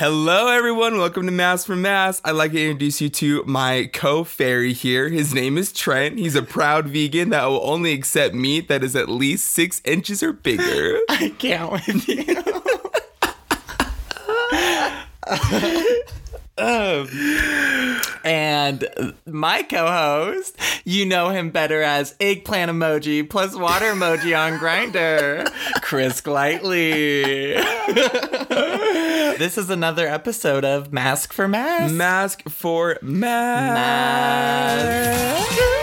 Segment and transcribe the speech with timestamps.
[0.00, 0.96] Hello, everyone.
[0.96, 2.22] Welcome to Mass for Mass.
[2.24, 5.10] I'd like to introduce you to my co fairy here.
[5.10, 6.18] His name is Trent.
[6.18, 10.22] He's a proud vegan that will only accept meat that is at least six inches
[10.22, 11.00] or bigger.
[11.10, 12.24] I can't with you.
[16.60, 17.08] Um,
[18.22, 25.50] and my co-host, you know him better as eggplant emoji plus water emoji on Grindr,
[25.80, 27.54] Chris Glightly.
[29.38, 31.94] this is another episode of Mask for Mask.
[31.94, 33.74] Mask for mask.
[34.86, 35.79] Mask.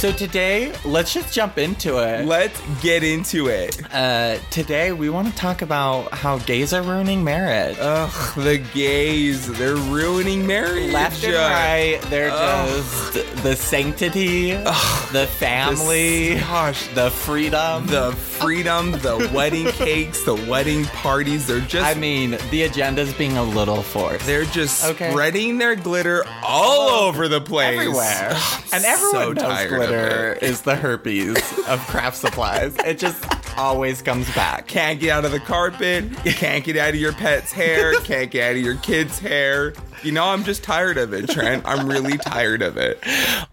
[0.00, 2.24] So today, let's just jump into it.
[2.24, 3.78] Let's get into it.
[3.92, 7.76] Uh, today, we want to talk about how gays are ruining marriage.
[7.78, 10.90] Ugh, the gays, they're ruining marriage.
[10.90, 12.68] Left and right, they're Ugh.
[12.70, 17.86] just the sanctity, the family, Gosh, the freedom.
[17.86, 23.36] the freedom, the wedding cakes, the wedding parties, they're just I mean, the agenda's being
[23.36, 24.24] a little forced.
[24.24, 25.10] They're just Okay.
[25.10, 27.74] spreading their glitter all over the place.
[27.74, 28.30] everywhere.
[28.32, 31.36] Ugh, and so everyone knows tired of glitter is the herpes
[31.68, 32.76] of craft supplies.
[32.78, 33.24] It just
[33.58, 34.66] always comes back.
[34.66, 36.04] Can't get out of the carpet.
[36.24, 37.94] Can't get out of your pet's hair.
[38.00, 39.74] Can't get out of your kid's hair.
[40.02, 41.64] You know, I'm just tired of it, Trent.
[41.66, 43.02] I'm really tired of it.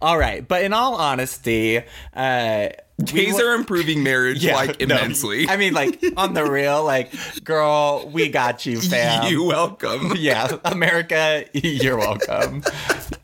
[0.01, 1.81] All right, but in all honesty,
[2.13, 4.95] uh, we Gays wa- are improving marriage like no.
[4.95, 5.47] immensely.
[5.49, 7.11] I mean, like on the real, like,
[7.43, 9.27] girl, we got you, fam.
[9.31, 10.13] you welcome.
[10.15, 12.63] yeah, America, you're welcome.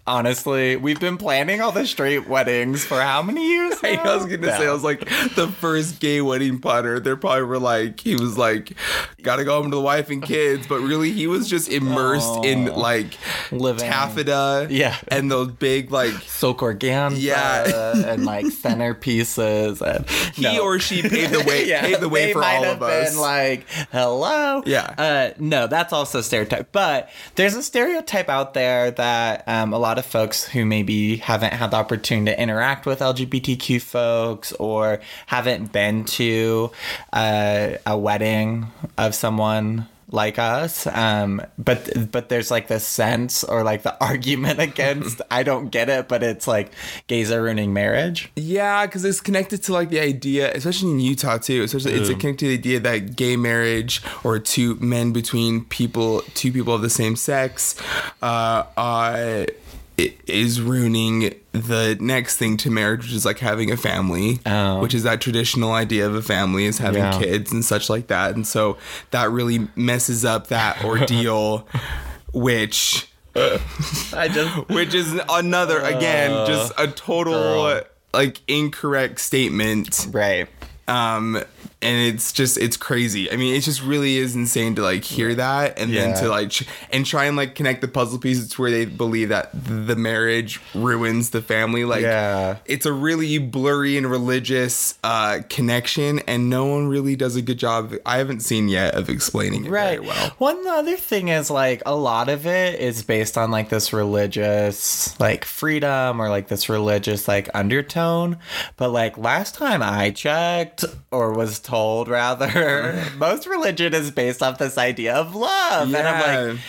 [0.06, 3.76] Honestly, we've been planning all the straight weddings for how many years?
[3.84, 4.58] I was gonna No.
[4.58, 5.00] say, I was like,
[5.36, 7.00] the first gay wedding punter.
[7.00, 8.74] They probably were like, he was like,
[9.22, 12.66] gotta go home to the wife and kids, but really, he was just immersed in
[12.66, 13.18] like
[13.52, 13.86] Living.
[13.90, 14.98] taffeta, Yeah.
[15.08, 17.94] and those big like silk organza Yeah.
[18.06, 20.64] and like centerpieces and he no.
[20.64, 23.12] or she paved the way, paved the way for all of us.
[23.12, 24.64] Been like, hello.
[24.66, 24.94] Yeah.
[24.98, 26.74] Uh, no, that's also stereotype.
[26.74, 31.53] But there's a stereotype out there that um, a lot of folks who maybe haven't
[31.53, 36.72] had the opportunity to interact with LGBTQ folks or haven't been to
[37.12, 43.63] uh, a wedding of someone like us um but but there's like this sense or
[43.63, 46.72] like the argument against i don't get it but it's like
[47.07, 51.38] gays are ruining marriage yeah, because it's connected to like the idea, especially in Utah
[51.38, 51.63] too.
[51.63, 56.51] Especially, it's connected to the idea that gay marriage or two men between people, two
[56.51, 57.75] people of the same sex,
[58.22, 59.62] uh, uh, it
[59.98, 64.80] is ruining the next thing to marriage, which is like having a family, Oh.
[64.81, 67.20] which is that traditional idea of a family is having Yeah.
[67.20, 68.36] kids and such like that.
[68.36, 68.78] And so
[69.12, 71.68] that really messes up that ordeal,
[72.34, 73.08] which.
[73.36, 77.81] i just which is another again just a total girl.
[78.14, 80.48] like incorrect statement right
[80.88, 81.42] um
[81.83, 83.31] and it's just it's crazy.
[83.31, 86.49] I mean it just really is insane to like hear that and then to like
[86.51, 89.95] ch- and try and like connect the puzzle pieces to where they believe that the
[89.95, 91.85] marriage ruins the family.
[91.85, 92.57] Like Yeah.
[92.66, 97.59] it's a really blurry and religious uh connection and no one really does a good
[97.59, 97.94] job.
[98.05, 99.97] I haven't seen yet of explaining it right.
[100.00, 100.29] very well.
[100.38, 105.19] One other thing is like a lot of it is based on like this religious
[105.19, 108.38] like freedom or like this religious like undertone.
[108.77, 113.03] But like last time i checked or was told rather.
[113.17, 115.91] Most religion is based off this idea of love.
[115.94, 116.59] And i'm like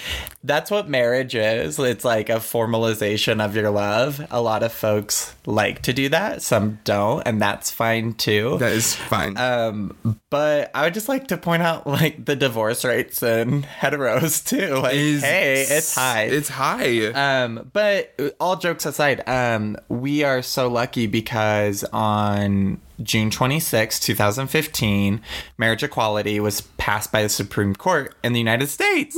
[0.43, 1.79] that's what marriage is.
[1.79, 4.27] It's like a formalization of your love.
[4.31, 6.43] A lot of folks like to do that.
[6.43, 8.59] Some don't and that's fine too.
[8.59, 9.37] That is fine.
[9.39, 14.47] Um, but I would just like to point out like the divorce rates and heteros
[14.47, 14.77] too.
[14.77, 16.25] Like, Is- hey, it's high.
[16.25, 17.07] it's high.
[17.09, 25.21] Um, but all jokes aside, um, we are so lucky because on June 26, 2015,
[25.59, 29.17] marriage equality was passed by the Supreme Court in the United States.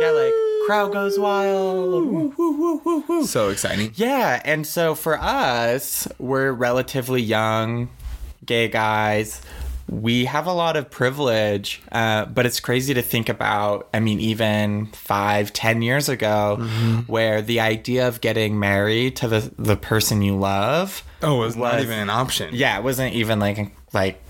[0.00, 0.32] Yeah, like
[0.66, 2.06] crowd goes wild.
[2.06, 3.26] Woo, woo, woo, woo, woo.
[3.26, 7.88] so exciting Yeah, and so for us, we're relatively young,
[8.44, 9.40] gay guys.
[9.88, 13.88] We have a lot of privilege, uh, but it's crazy to think about.
[13.94, 16.56] I mean, even five, ten years ago,
[17.06, 21.84] where the idea of getting married to the the person you love, Oh, not was-
[21.84, 22.50] even an option.
[22.52, 24.20] yeah, it wasn't even like like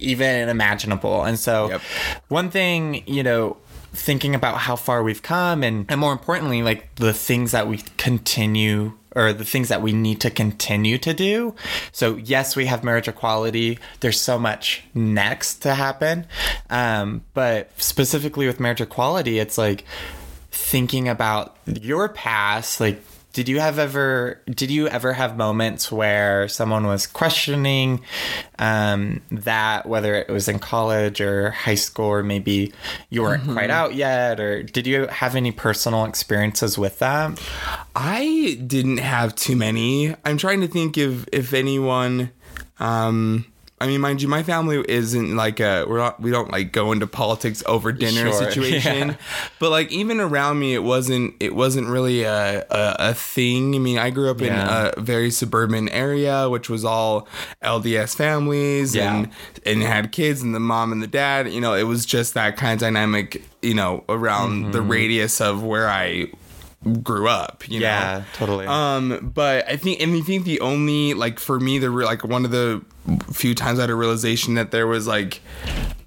[0.00, 1.22] even imaginable.
[1.22, 1.80] And so, Yep.
[2.28, 3.56] one thing you know,
[3.92, 7.78] thinking about how far we've come, and and more importantly, like the things that we
[7.98, 11.54] continue or the things that we need to continue to do.
[11.92, 13.78] So yes, we have marriage equality.
[14.00, 16.26] There's so much next to happen,
[16.70, 19.84] um, but specifically with marriage equality, it's like
[20.50, 23.02] thinking about your past, like
[23.32, 28.00] did you have ever did you ever have moments where someone was questioning
[28.58, 32.72] um, that whether it was in college or high school or maybe
[33.10, 37.40] you weren't quite out yet or did you have any personal experiences with that
[37.94, 40.14] I didn't have too many.
[40.24, 42.30] I'm trying to think if if anyone.
[42.80, 43.51] Um,
[43.82, 46.92] I mean, mind you, my family isn't like a we're not we don't like go
[46.92, 49.08] into politics over dinner Sure, situation.
[49.08, 49.16] yeah.
[49.58, 53.74] But like even around me, it wasn't it wasn't really a a, a thing.
[53.74, 54.90] I mean, I grew up Yeah.
[54.90, 57.26] in a very suburban area, which was all
[57.62, 59.14] LDS families Yeah.
[59.16, 59.28] and
[59.66, 61.52] and had kids and the mom and the dad.
[61.52, 63.42] You know, it was just that kind of dynamic.
[63.62, 64.88] You know, around the Mm-hmm.
[64.90, 66.26] radius of where I
[67.02, 67.68] grew up.
[67.68, 67.86] You know?
[67.86, 71.90] yeah totally Um, but I think, and I think the only like for me, the
[71.90, 72.82] re- like one of the
[73.32, 75.40] few times I had a realization that there was like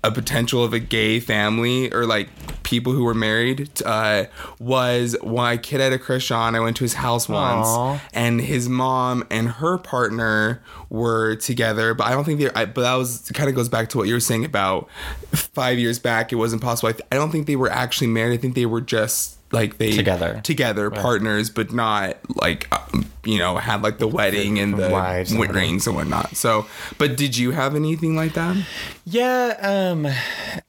[0.03, 2.29] a potential of a gay family or like
[2.63, 4.25] people who were married uh,
[4.59, 6.55] was when I kid at a crush on.
[6.55, 8.01] I went to his house once, Aw.
[8.13, 11.93] and his mom and her partner were together.
[11.93, 12.49] But I don't think they.
[12.51, 14.89] I, but that was kind of goes back to what you were saying about
[15.31, 16.31] five years back.
[16.31, 16.89] It wasn't possible.
[16.89, 18.33] I, th- I don't think they were actually married.
[18.33, 20.41] I think they were just like they Together.
[20.43, 25.31] together partners but not like um, you know had like the wedding and the Wives
[25.31, 26.65] and rings and whatnot so
[26.97, 28.57] but did you have anything like that
[29.05, 30.07] Yeah, um,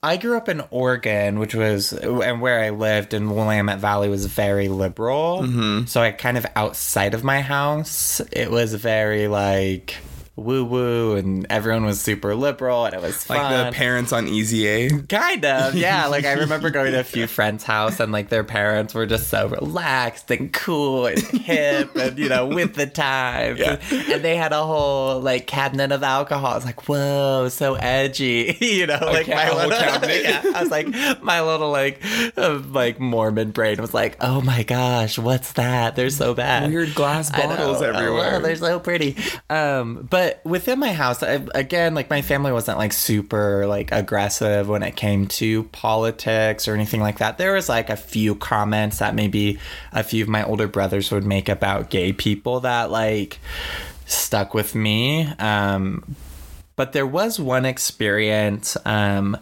[0.02, 4.26] I grew up in Oregon, which was and where I lived in Willamette Valley was
[4.26, 5.40] very liberal.
[5.42, 5.86] Mm-hmm.
[5.86, 9.96] So I kind of outside of my house, it was very like
[10.36, 14.66] woo woo, and everyone was super liberal, and it was like the parents on easy
[14.68, 16.06] a Kind of, yeah.
[16.06, 19.28] Like I remember going to a few friends' house and like their parents were just
[19.28, 23.58] so relaxed and cool and hip and you know with the times.
[23.58, 23.78] Yeah.
[23.90, 26.52] And they had a whole like cabinet of alcohol.
[26.52, 30.22] I was like, whoa, so edgy, you know, like my whole little cabinet.
[30.22, 30.42] yeah.
[30.54, 30.88] I was like,
[31.22, 32.02] my little like
[32.36, 35.96] uh, like Mormon brain was like, oh my gosh, what's that?
[35.96, 36.70] They're so bad.
[36.70, 39.16] weird glass bottles Oh, everywhere wow, they're so pretty.
[39.48, 44.68] Um, but within my house, I, again, like my family wasn't like super like aggressive
[44.68, 47.38] when it came to politics or anything like that.
[47.38, 49.58] There was like a few comments that maybe
[49.92, 53.38] a few of my older brothers would make about gay people that like
[54.06, 55.26] stuck with me.
[55.38, 56.16] Um,
[56.76, 58.76] but there was one experience.
[58.84, 59.36] Um,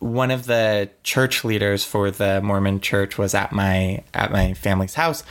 [0.00, 4.94] one of the church leaders for the Mormon church was at my at my family's
[4.94, 5.22] house,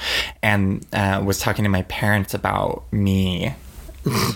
[0.44, 3.56] and uh, was talking to my parents about me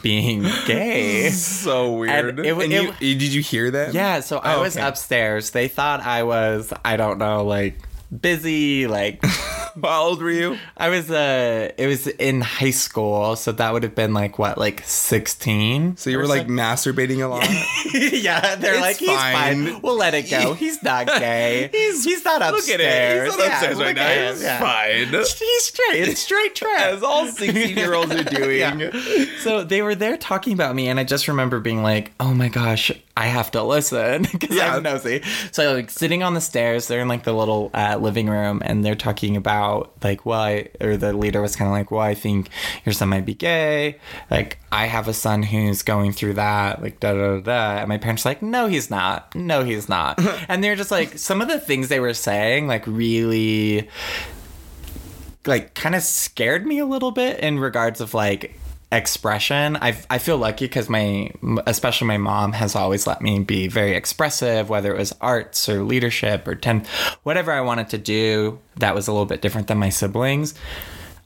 [0.02, 1.30] being gay.
[1.32, 4.62] so weird And it And it you, did you hear that Yeah, so I Oh,
[4.62, 4.86] was okay.
[4.88, 5.52] upstairs.
[5.52, 7.78] They thought I was I don't know like
[8.12, 9.24] busy like
[9.84, 13.84] how old were you I was uh it was in high school, so that would
[13.84, 15.98] have been like what like 16.
[15.98, 17.48] so you were like masturbating a lot
[17.94, 19.66] yeah, they're It's like, he's fine.
[19.66, 19.82] fine.
[19.82, 20.54] We'll let it go.
[20.64, 21.70] He's not gay.
[21.72, 22.80] he's, he's not look upstairs.
[22.82, 24.60] at it he's not Yeah, upstairs right now him, he's yeah.
[24.60, 26.08] fine He's straight.
[26.10, 26.82] It's straight trash.
[26.94, 28.92] as all 16 year olds are doing Yeah.
[29.40, 32.48] So they were there talking about me, and I just remember being like, "Oh my
[32.50, 34.76] gosh, I have to listen because Yeah.
[34.76, 35.22] I'm nosy."
[35.52, 38.84] So like sitting on the stairs, they're in like the little uh, living room, and
[38.86, 39.53] they're talking about
[40.04, 42.50] like, "Well," or the leader was kind of like, "Well, I think
[42.86, 46.82] your son might be gay." Like, I have a son who's going through that.
[46.82, 47.40] Like, da da da.
[47.42, 47.80] da.
[47.80, 49.34] And my parents like, "No, he's not.
[49.36, 52.86] No, he's not." and they're just like, some of the things they were saying, like,
[52.88, 53.90] really
[55.46, 58.58] like kind of scared me a little bit in regards of like
[58.96, 59.76] expression.
[59.78, 61.32] I I feel lucky because my
[61.68, 65.84] especially my mom has always let me be very expressive, whether it was arts or
[65.84, 66.86] leadership or ten
[67.24, 70.54] whatever I wanted to do that was a little bit different than my siblings.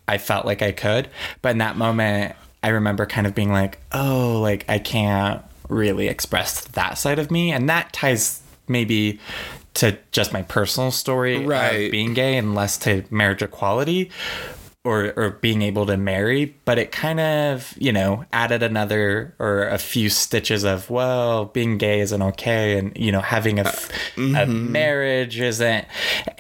[0.08, 1.10] I felt like I could,
[1.42, 6.08] but in that moment, I remember kind of being like, oh, like I can't really
[6.08, 9.20] express that side of me, and that ties maybe
[9.76, 11.86] to just my personal story Right.
[11.86, 14.10] of being gay and less to marriage equality
[14.88, 19.64] or or being able to marry but it kind of you know added another or
[19.68, 24.72] a few stitches of well being gay isn't okay and you know having a mm-hmm.
[24.72, 25.86] marriage isn't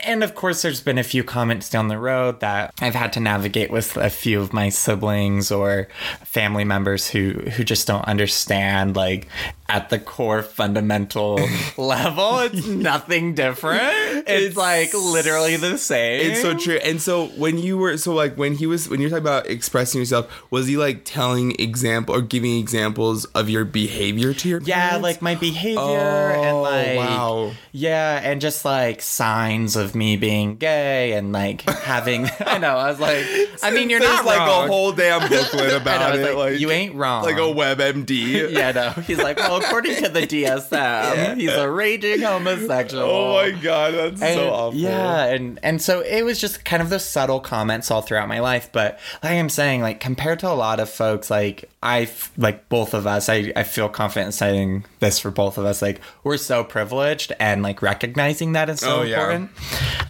[0.05, 3.19] and of course there's been a few comments down the road that I've had to
[3.19, 5.89] navigate with a few of my siblings or
[6.23, 9.27] family members who who just don't understand like
[9.67, 11.37] at the core fundamental
[11.77, 13.81] level it's nothing different.
[13.83, 16.77] It's, It's- like literally the same It's so true.
[16.77, 19.99] And so when you were so like when he was when you're talking about expressing
[19.99, 24.89] yourself, was he like telling example or giving examples of your behavior to your Yeah,
[24.89, 25.03] parents?
[25.03, 27.51] like my behavior Oh, and like wow.
[27.71, 32.27] Yeah, and just like signs of me being gay and like having.
[32.45, 32.77] I know.
[32.77, 33.25] I was like,
[33.63, 34.65] I mean, you're not like wrong.
[34.65, 36.23] a whole damn booklet about know, it.
[36.35, 37.23] like, Like, you ain't wrong.
[37.23, 38.51] like a WebMD.
[38.51, 38.89] yeah, no.
[39.03, 43.03] He's like, well, according to the DSM, he's a raging homosexual.
[43.03, 44.79] Oh my god, that's And- so awful.
[44.79, 48.39] Yeah, and and so it was just kind of the subtle comments all throughout my
[48.39, 48.69] life.
[48.71, 52.93] But like I'm saying, like compared to a lot of folks, like I like both
[52.93, 55.81] of us, I I feel confident citing this for both of us.
[55.81, 59.15] Like we're so privileged, and like recognizing that is so Oh, yeah.
[59.17, 59.51] important.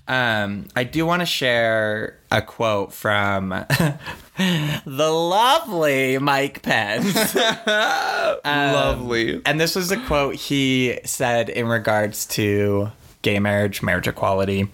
[0.08, 3.50] Um, I do want to share a quote from
[4.86, 7.36] the lovely Mike Pence.
[8.46, 9.42] Lovely.
[9.46, 14.70] And this was a quote he said in regards to gay marriage, marriage equality.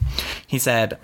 [0.47, 0.97] He said,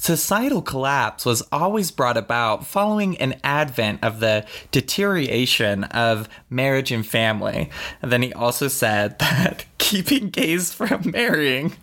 [0.00, 7.06] Societal collapse was always brought about following an advent of the deterioration of marriage and
[7.06, 7.68] family.
[8.00, 11.74] And then he also said that keeping gays from marrying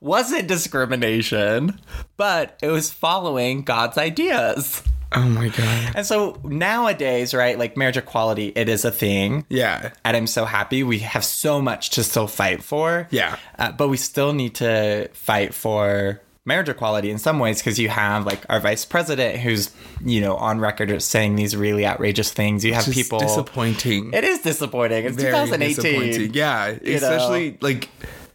[0.00, 1.80] wasn't discrimination,
[2.16, 4.84] but it was following God's ideas.
[5.12, 5.92] Oh my god.
[5.96, 9.44] And so nowadays, right, like marriage equality, it is a thing.
[9.48, 9.92] Yeah.
[10.04, 13.08] And I'm so happy we have so much to still fight for.
[13.10, 13.36] Yeah.
[13.58, 17.88] Uh, but we still need to fight for marriage equality in some ways because you
[17.90, 19.70] have like our vice president who's,
[20.04, 22.64] you know, on record as saying these really outrageous things.
[22.64, 23.18] You have people.
[23.18, 24.12] disappointing.
[24.14, 25.04] It is disappointing.
[25.04, 25.74] It's Very 2018.
[25.76, 26.34] disappointing.
[26.34, 27.88] Yeah, especially like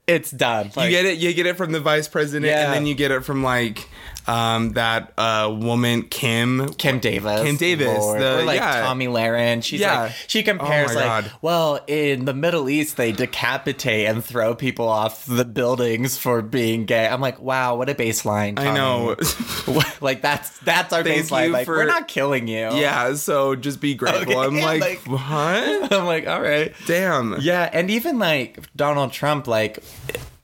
[0.08, 0.66] It's done.
[0.78, 1.18] you get it.
[1.20, 2.66] You get it from the vice president, Yeah.
[2.66, 3.88] and then you get it from like
[4.28, 6.74] um that uh woman Kim.
[6.76, 7.42] Kim Davis.
[7.42, 8.22] Kim Davis, Lord.
[8.22, 8.86] the- or like yeah.
[8.86, 9.64] Tomi Lahren.
[9.64, 10.02] She's Yeah.
[10.04, 11.32] like she compares Oh like, God.
[11.42, 16.86] well, in the Middle East they decapitate and throw people off the buildings for being
[16.86, 17.08] gay.
[17.08, 18.60] I'm like, wow, what a baseline.
[18.60, 19.16] I know.
[20.02, 21.52] like that's that's our Thank baseline.
[21.52, 22.70] Like for- we're not killing you.
[22.76, 24.22] yeah, so just be grateful.
[24.38, 25.92] Okay, I'm like, like- what?
[25.94, 26.74] I'm like, all right.
[26.86, 27.38] Damn.
[27.42, 29.80] Yeah, and even like Donald Trump, like,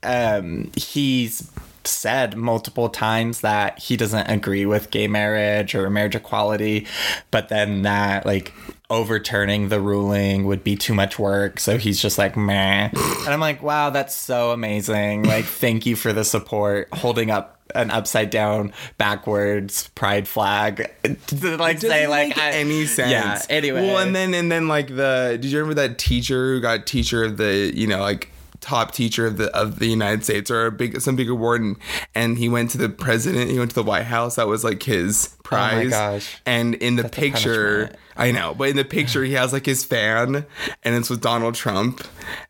[0.02, 1.50] um, he's
[1.88, 6.86] said multiple times that he doesn't agree with gay marriage or marriage equality,
[7.30, 8.52] but then that like
[8.90, 12.90] overturning the ruling would be too much work, so he's just like meh.
[12.94, 15.24] And I'm like, wow, that's so amazing.
[15.24, 20.90] Like, thank you for the support, holding up an upside down backwards pride flag
[21.26, 23.10] to like say like I- any sense.
[23.10, 23.40] Yeah.
[23.50, 26.86] Anyway, well, and then and then like the did you remember that teacher who got
[26.86, 28.30] teacher of the you know like
[28.60, 31.76] top teacher of the of the United States or a big some big award and
[32.14, 34.82] and he went to the president he went to the White House that was like
[34.82, 36.40] his prize gosh.
[36.44, 37.90] and in the a picture.
[38.16, 40.44] I know but in the picture he has like his fan
[40.82, 42.02] and it's with Donald Trump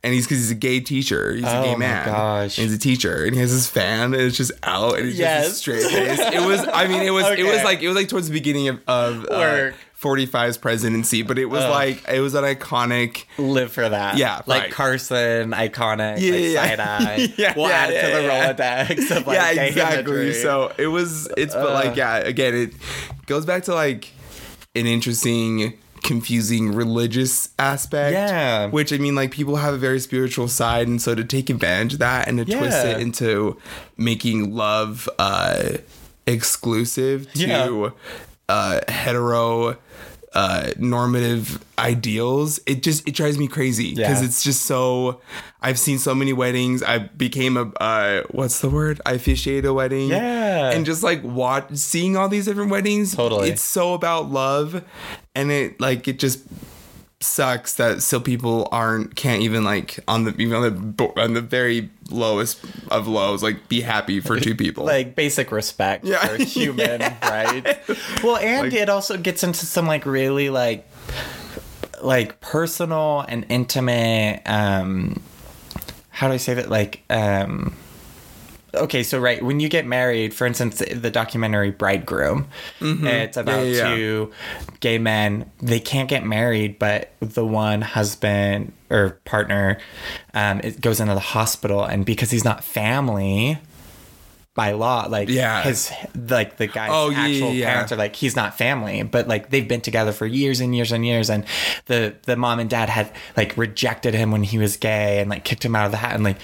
[0.03, 2.57] and he's because he's a gay teacher he's a Oh gay my man gosh.
[2.59, 5.19] and he's a teacher and he has his fan and it's just out and it's
[5.19, 5.45] Yes.
[5.45, 7.97] just a straight face it was I mean it was it was like it was
[7.97, 9.73] like towards the beginning of, of uh.
[10.01, 13.25] 45's presidency, but it was like it was an iconic.
[13.37, 14.17] live for that.
[14.17, 14.71] Yeah, like right.
[14.73, 17.29] Carson, iconic, Yeah, like yeah, side eye.
[17.37, 17.55] yeah.
[17.57, 18.53] we'll Yeah, add it yeah, to the yeah.
[18.53, 20.33] Rolodex of like yeah, exactly.
[20.35, 21.29] So it was.
[21.37, 22.17] It's but like yeah.
[22.19, 22.75] Again, it
[23.27, 24.09] goes back to like
[24.77, 28.13] an interesting, confusing religious aspect.
[28.13, 28.67] Yeah.
[28.67, 31.95] Which I mean, like people have a very spiritual side, and so to take advantage
[31.95, 33.59] of that and to twist it into
[33.97, 35.79] making love uh
[36.27, 37.91] exclusive to Yeah.
[38.49, 39.77] uh hetero
[40.35, 44.27] uh normative ideals it just it drives me crazy because Yeah.
[44.27, 45.21] it's just so
[45.63, 49.73] i've seen so many weddings i became a uh what's the word i officiated a
[49.73, 50.71] wedding Yeah.
[50.73, 53.49] and just like watch seeing all these different weddings Totally.
[53.49, 54.85] it's so about love
[55.35, 56.41] and it like it just
[57.21, 61.41] sucks that still people aren't can't even like on the even on the on the
[61.41, 62.61] very lowest
[62.93, 66.25] of lows like be happy for two people like basic respect Yeah.
[66.25, 67.79] for human, right?
[68.23, 70.89] Well, and it also gets into some like really like
[72.03, 75.21] like personal and intimate um
[76.11, 77.75] how do I say that like um
[78.75, 82.47] okay so right when you get married for instance the documentary bridegroom
[82.81, 83.75] it's about Mm-hmm.
[83.75, 83.95] yeah, yeah.
[83.97, 84.33] two
[84.81, 89.79] gay men they can't get married but the one husband or partner
[90.35, 93.59] um it goes into the hospital and because he's not family
[94.59, 95.63] by law like Yeah.
[95.63, 97.71] his like the guy's Oh, actual yeah, yeah.
[97.73, 100.91] parents are like he's not family but like they've been together for years and years
[100.91, 101.45] and years and
[101.87, 105.45] the the mom and dad had like rejected him when he was gay and like
[105.45, 106.39] kicked him out of the house and like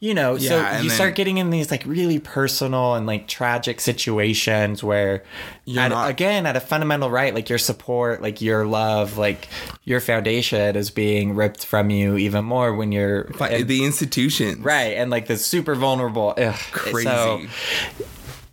[0.00, 3.80] you know so you then- start getting in these like really personal and like tragic
[3.80, 5.22] situations where
[5.64, 9.48] You're at, not- again at a fundamental right like your support like your love like
[9.84, 14.96] your foundation is being ripped from you even more when you're But the institution right
[14.96, 17.04] and like the super vulnerable ugh, Crazy.
[17.04, 17.42] so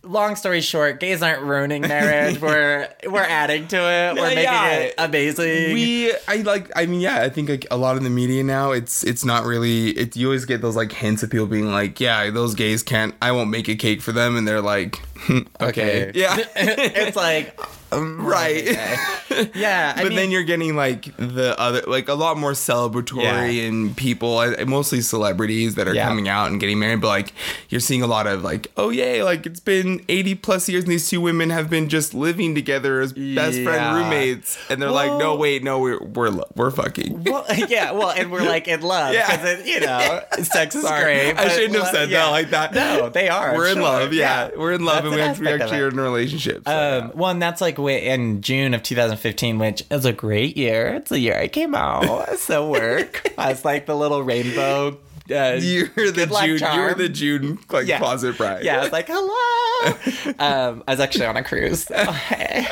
[0.02, 2.40] long story short, gays aren't ruining marriage.
[2.40, 4.14] we're we're adding to it.
[4.14, 4.70] We're making Yeah.
[4.76, 5.74] it amazing.
[5.74, 8.72] we I like I mean yeah I think like a lot of the media now
[8.72, 12.00] it's it's not really it you always get those like hints of people being like
[12.00, 15.07] yeah those gays can't I won't make a cake for them and they're like "Hmm,
[15.60, 17.58] okay, yeah it's like
[17.90, 18.96] um, right okay.
[19.54, 23.22] Yeah, I but mean, then you're getting like the other like a lot more celebratory
[23.22, 23.62] Yeah.
[23.68, 26.08] and people mostly celebrities that are Yeah.
[26.08, 27.32] coming out and getting married but like
[27.68, 30.92] you're seeing a lot of like oh yay like it's been 80 plus years and
[30.92, 33.64] these two women have been just living together as best Yeah.
[33.64, 38.10] friend roommates and they're like no wait no we're we're we're fucking well, yeah, well,
[38.10, 39.30] and we're like in love Yeah.
[39.36, 41.02] because you know, sex is Sorry.
[41.02, 41.36] great.
[41.38, 42.74] I shouldn't have said that like that.
[42.74, 43.54] No, they are.
[43.54, 44.12] We're in love.
[44.12, 44.50] Yeah.
[44.56, 45.82] We're in love and we actually, we aspect of actually it.
[45.82, 46.62] are in a relationship.
[46.66, 50.94] so, Um, well, and that's like in June of 2015, which is a great year.
[50.94, 52.38] It's the year I came out.
[52.38, 53.32] so work.
[53.38, 54.98] I was like the little rainbow.
[55.30, 55.58] Uh.
[55.60, 56.58] You're the June.
[56.74, 57.98] You're the June like Yeah.
[57.98, 58.64] closet bride.
[58.64, 60.34] Yeah, I was like, hello.
[60.38, 61.84] um, I was actually on a cruise.
[61.84, 62.66] so, hey.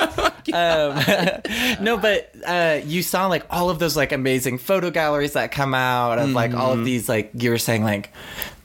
[0.54, 5.52] um, no, but uh, you saw like all of those like amazing photo galleries that
[5.52, 6.78] come out of like all Mm-hmm.
[6.80, 8.10] of these like you were saying like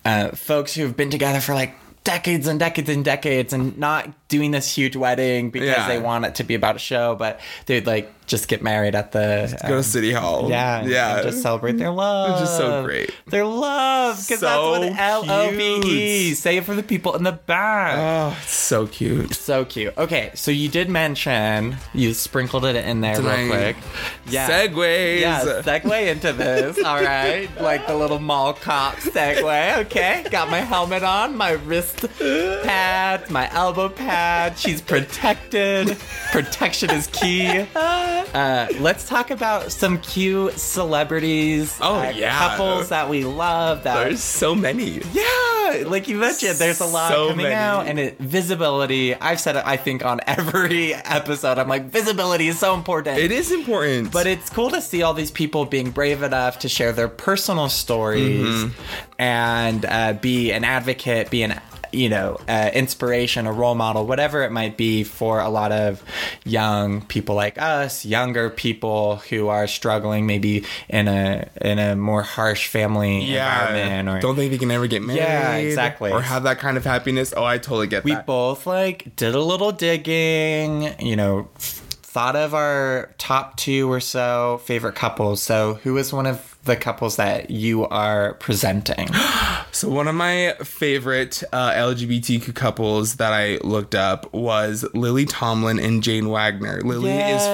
[0.05, 4.51] uh, folks who've been together for like decades and decades and decades and not doing
[4.51, 5.87] this huge wedding because Yeah.
[5.87, 9.11] they want it to be about a show, but they'd like just get married at
[9.11, 10.49] the Go um, to City Hall.
[10.49, 11.21] yeah, Yeah.
[11.21, 12.39] just celebrate their love.
[12.39, 13.13] just so great.
[13.27, 15.81] Their love, because So that's what L O V
[16.29, 16.33] E.
[16.33, 17.97] Say it for the people in the back.
[17.99, 19.33] oh, it's so cute.
[19.33, 19.93] so cute.
[19.97, 23.41] Okay, so you did mention you sprinkled it in there Tonight.
[23.43, 23.75] real quick.
[24.29, 24.49] Yeah.
[24.49, 25.19] Segways.
[25.19, 26.81] Yeah, segue into this.
[26.85, 29.77] All right, like the little mall cop segue.
[29.85, 32.05] Okay, got my helmet on, my wrist
[32.63, 34.57] pad, my elbow pad.
[34.57, 35.97] She's protected.
[36.31, 37.65] Protection is key.
[38.33, 41.77] Uh, let's talk about some cute celebrities.
[41.81, 42.37] Oh, uh, yeah.
[42.37, 43.83] couples that we love.
[43.83, 45.01] That There's so many.
[45.13, 47.55] yeah, like you mentioned, there's a lot So coming many.
[47.55, 49.15] out, and it, visibility.
[49.15, 51.57] I've said it, I think, on every episode.
[51.57, 53.17] I'm like, visibility is so important.
[53.19, 54.11] It is important.
[54.11, 57.69] But it's cool to see all these people being brave enough to share their personal
[57.69, 58.81] stories Mm-hmm.
[59.19, 61.59] and uh, be an advocate, be an
[61.91, 66.03] you know uh, inspiration, a role model, whatever it might be for a lot of
[66.45, 72.23] young people like us, younger people who are struggling maybe in a in a more
[72.23, 73.69] harsh family yeah.
[73.69, 75.19] environment or Don't think they can ever get married.
[75.19, 76.11] Yeah, exactly.
[76.11, 77.33] Or have that kind of happiness.
[77.35, 78.23] Oh, I totally get we that.
[78.23, 83.99] We both like did a little digging you know thought of our top two or
[83.99, 89.07] so favorite couples so who is one of the couples that you are presenting
[89.71, 95.79] So one of my favorite uh, LGBTQ couples that I looked up was Lily Tomlin
[95.79, 96.81] and Jane Wagner.
[96.81, 97.41] Lily Yes.
[97.41, 97.47] is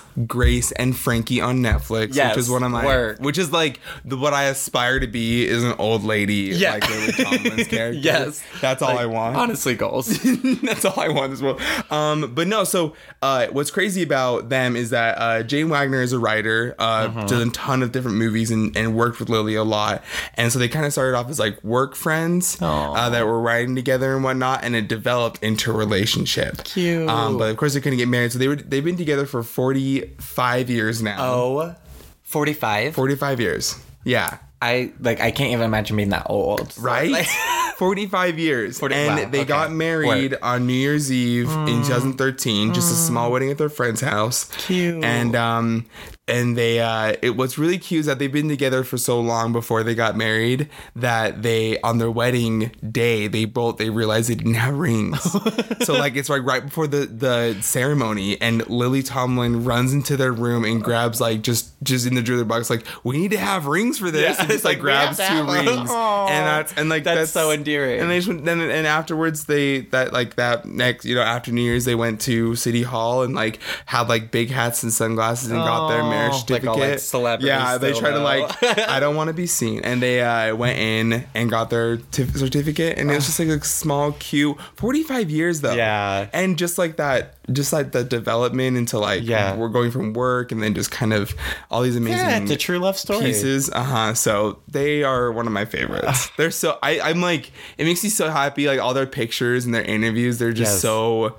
[0.00, 3.18] from Grace and Frankie on Netflix, Yes, which is one of my, work.
[3.20, 6.72] which is like the, what I aspire to be is an old lady Yeah.
[6.72, 7.98] like Lily Tomlin's character.
[8.00, 8.42] Yes.
[8.60, 9.36] that's all Like, I want.
[9.36, 10.06] honestly goals
[10.62, 11.58] That's all I want as well.
[11.90, 16.12] Um, but no, so uh, what's crazy about them is that uh, Jane Wagner is
[16.12, 17.26] a writer, uh, Mm-hmm.
[17.26, 20.02] did a ton of different movies and, and worked with Lily a lot.
[20.34, 23.74] And so they kind of started off as like work friends uh, that were writing
[23.74, 26.64] together and whatnot, and it developed into a relationship.
[26.64, 27.08] Cute.
[27.08, 29.42] Um, but of course they couldn't get married, so they were they've been together for
[29.42, 31.16] forty five years now.
[31.20, 31.74] oh
[32.22, 33.78] 45 forty five years.
[34.04, 34.38] Yeah.
[34.62, 37.10] i like i can't even imagine being that old Right?
[37.10, 37.28] Like-
[37.80, 38.78] 45 years.
[38.78, 39.48] 40 and wow, they okay.
[39.48, 44.02] got married on New Year's Eve in 2013, just a small wedding at their friend's
[44.02, 44.50] house.
[44.66, 45.02] Cute.
[45.02, 45.86] And um
[46.30, 49.52] and they uh it what's really cute is that they've been together for so long
[49.52, 54.34] before they got married that they on their wedding day they both they realized they
[54.34, 55.20] didn't have rings.
[55.84, 60.32] so like it's like right before the the ceremony and Lily Tomlin runs into their
[60.32, 63.66] room and grabs like just just in the jewelry box like we need to have
[63.66, 64.22] rings for this.
[64.22, 65.90] Yeah, and just like, like, grabs two rings.
[65.90, 68.00] And that's and like That's that's, so endearing.
[68.00, 71.62] and they just then and afterwards they that like that next you know after New
[71.62, 75.58] Year's they went to City Hall and like had like big hats and sunglasses and
[75.58, 79.28] got their marriage like all, like, celebrities yeah, they try to like I don't want
[79.28, 83.14] to be seen, and they uh, went in and got their tif- certificate, and it
[83.14, 85.74] was just like a small, cute, forty five years though.
[85.74, 86.28] Yeah.
[86.32, 89.56] and just like that, just like the development into like Yeah.
[89.56, 91.34] we're going from work, and then just kind of
[91.70, 93.70] all these amazing yeah a true love story pieces.
[93.70, 94.14] Uh huh.
[94.14, 96.30] So they are one of my favorites.
[96.36, 98.66] they're so I I'm like it makes me so happy.
[98.66, 100.80] Like all their pictures and their interviews, they're just Yes.
[100.82, 101.36] so.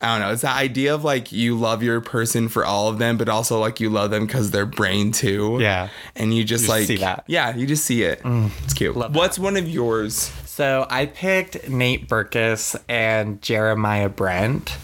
[0.00, 0.32] I don't know.
[0.32, 3.58] It's that idea of like you love your person for all of them, but also
[3.58, 5.58] like you love them because they're brain too.
[5.60, 5.88] Yeah.
[6.14, 7.24] and you just just like see that.
[7.26, 8.22] Yeah, you just see it.
[8.22, 8.50] Mm.
[8.64, 8.96] It's cute.
[8.96, 10.30] Love What's one of yours?
[10.56, 14.74] So I picked Nate Berkus and Jeremiah Brent.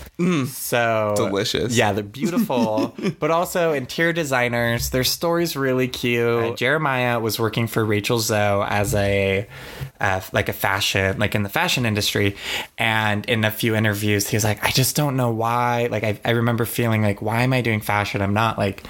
[0.49, 1.75] So Delicious.
[1.75, 4.91] Yeah, they're beautiful, but also interior designers.
[4.91, 6.59] Their story's really cute.
[6.59, 9.49] Jeremiah was working for Rachel Zoe as a
[9.99, 12.37] uh, like a fashion, like in the fashion industry,
[12.77, 16.21] and in a few interviews, he was like, "I just don't know why." Like I,
[16.23, 18.21] I remember feeling like, "Why am I doing fashion?
[18.21, 18.85] I'm not like."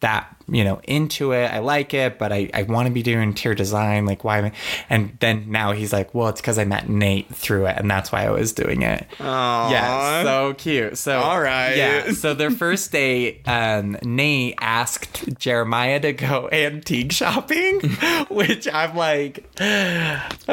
[0.00, 3.22] that you know into it i like it but i, I want to be doing
[3.22, 4.52] interior design like why am I?
[4.90, 8.12] and then now he's like well it's because i met nate through it and that's
[8.12, 9.70] why i was doing it Aww.
[9.70, 11.76] yeah so cute so All right.
[11.76, 17.80] yeah so their first date um nate asked jeremiah to go antique shopping
[18.28, 19.46] which i'm like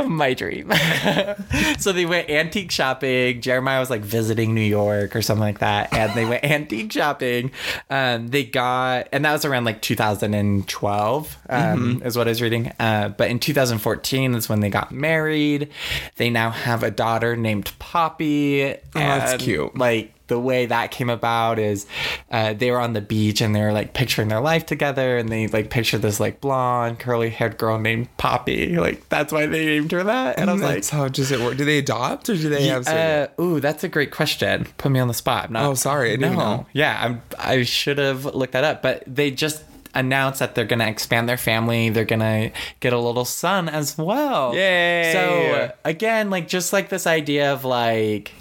[0.06, 0.72] my dream
[1.80, 5.94] so they went antique shopping jeremiah was like visiting new york or something like that
[5.94, 7.52] and they went antique shopping
[7.90, 12.72] um they got and that was around like 2012 um, is what I was reading.
[12.80, 15.70] Uh, but in 2014 is when they got married.
[16.16, 18.76] They now have a daughter named Poppy.
[18.94, 19.78] that's cute.
[19.78, 21.86] Like the way that came about is
[22.32, 25.28] uh, they were on the beach and they were like picturing their life together and
[25.28, 28.78] they like pictured this like blonde curly haired girl named Poppy.
[28.78, 30.40] Like that's why they named her that.
[30.40, 31.58] And, I was like, how does it work?
[31.58, 32.88] Do they adopt or do they have?
[32.88, 34.68] uh, ooh, that's a great question.
[34.78, 35.48] Put me on the spot.
[35.48, 36.40] I'm not, Oh, sorry, I didn't no.
[36.40, 36.66] know.
[36.72, 38.82] Yeah, I'm, I should have looked that up.
[38.82, 39.62] But they just
[39.94, 41.90] announced that they're going to expand their family.
[41.90, 44.56] They're going to get a little son as well.
[44.56, 45.12] Yay.
[45.14, 48.32] So again, like just like this idea of like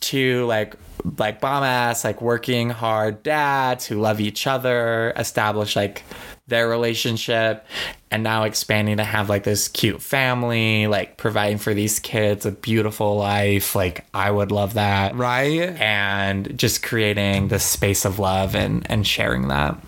[0.00, 0.74] two like
[1.16, 6.02] like bomb ass like working hard dads who love each other, establish like
[6.48, 7.66] their relationship
[8.10, 12.52] and now expanding to have like this cute family, like providing for these kids a
[12.52, 13.74] beautiful life.
[13.74, 15.14] Like I would love that.
[15.14, 15.60] right.
[15.78, 19.78] And just creating this space of love and and sharing that.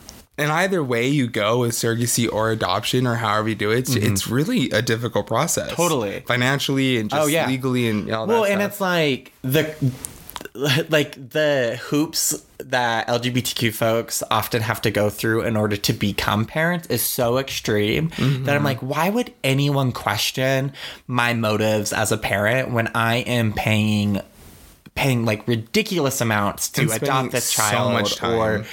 [0.40, 3.94] And either way you go with surrogacy or adoption or however you do it, it's,
[3.94, 5.66] it's really a difficult process.
[5.68, 5.76] Mm-hmm.
[5.76, 6.20] Totally.
[6.20, 7.46] Financially and just Oh, yeah.
[7.46, 9.74] legally and all that well and it's like the
[10.54, 16.44] like the hoops that lgbtq folks often have to go through in order to become
[16.44, 20.72] parents is so extreme that i'm like why would anyone question
[21.06, 24.20] my motives as a parent when i am paying
[24.96, 28.34] paying like ridiculous amounts to adopt this so child time.
[28.38, 28.64] or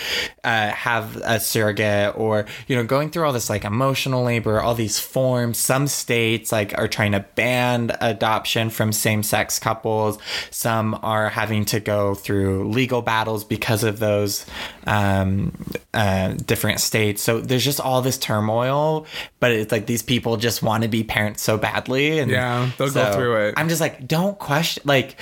[0.44, 4.74] uh, have a surrogate or you know going through all this like emotional labor all
[4.74, 10.18] these forms some states like are trying to ban adoption from same-sex couples
[10.50, 14.46] some are having to go through legal battles because of those
[14.88, 15.52] um,
[15.94, 19.06] uh, different states so there's just all this turmoil
[19.40, 22.90] but it's like these people just want to be parents so badly and Yeah, they'll
[22.92, 23.54] go through it.
[23.56, 25.16] i'm just like don't question like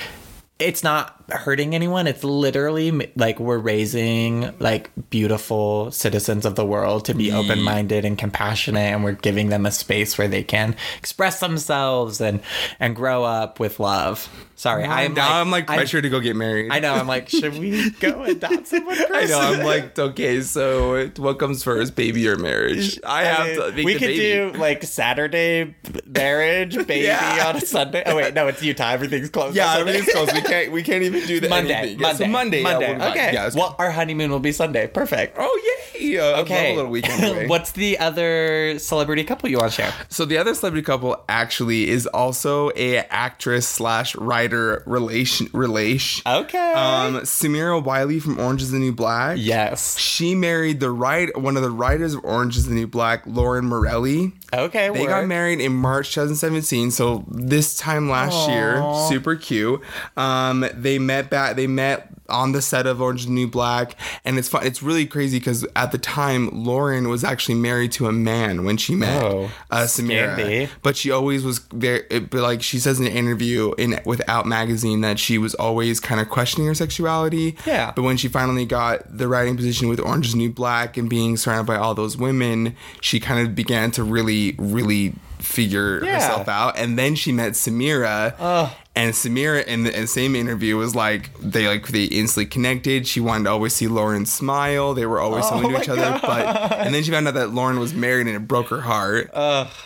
[0.59, 2.07] it's not hurting anyone.
[2.07, 8.05] It's literally like we're raising like beautiful citizens of the world to be open minded
[8.05, 12.41] and compassionate, and we're giving them a space where they can express themselves and
[12.79, 14.29] and grow up with love.
[14.57, 16.71] Sorry, I'm now like, I'm like pressured to go get married.
[16.71, 16.93] I know.
[16.93, 18.97] I'm like, should we go adopt someone?
[19.13, 19.39] I know.
[19.39, 22.97] I'm like, okay, so what comes first, baby or marriage?
[23.05, 24.53] I have mean, to make we could baby.
[24.53, 27.45] do like Saturday marriage, baby Yeah.
[27.49, 28.03] on a Sunday.
[28.05, 28.91] Oh wait, no, it's Utah.
[28.91, 29.57] Everything's closed.
[29.57, 30.31] Yeah, everything's closed.
[30.33, 30.71] We can't.
[30.71, 31.49] We can't even do that.
[31.49, 31.99] Monday, anything.
[31.99, 32.97] Yeah, Monday, so Monday, yeah, Monday.
[32.97, 33.31] we're okay.
[33.33, 34.87] Yeah, well, our honeymoon will be Sunday.
[34.87, 35.37] Perfect.
[35.39, 35.61] oh
[35.99, 36.17] yay!
[36.19, 36.75] Uh, Okay.
[36.75, 37.49] little weekend.
[37.49, 39.93] What's the other celebrity couple you want to share?
[40.09, 46.21] So the other celebrity couple actually is also a actress slash writer relation relation.
[46.29, 46.73] Okay.
[46.73, 49.37] Um, Samira Wiley from Orange Is the New Black.
[49.39, 49.97] yes.
[49.97, 53.65] She married the right one of the writers of Orange Is the New Black, Lauren
[53.65, 54.33] Morelli.
[54.53, 54.89] Okay.
[54.89, 59.81] They got married in March 2017, so this time last year, super cute.
[60.15, 61.55] Um, they met back.
[61.55, 64.65] They met on the set of Orange is the New Black, and it's fun.
[64.65, 68.77] It's really crazy because at the time, Lauren was actually married to a man when
[68.77, 72.03] she met Oh, uh, Samira, but she always was very.
[72.09, 75.99] It, but like she says in an interview in Without magazine that she was always
[75.99, 77.55] kind of questioning her sexuality.
[77.65, 77.91] Yeah.
[77.95, 81.07] But when she finally got the writing position with Orange is the New Black and
[81.09, 86.15] being surrounded by all those women, she kind of began to really, really figure Yeah.
[86.15, 86.77] herself out.
[86.77, 88.71] And then she met Samira.
[88.97, 93.05] And Samira in the, in the same interview was like they like they instantly connected.
[93.05, 94.93] She wanted to always see Lauren smile.
[94.93, 96.19] They were always similar to my each other.
[96.21, 99.31] But and then she found out that Lauren was married and it broke her heart.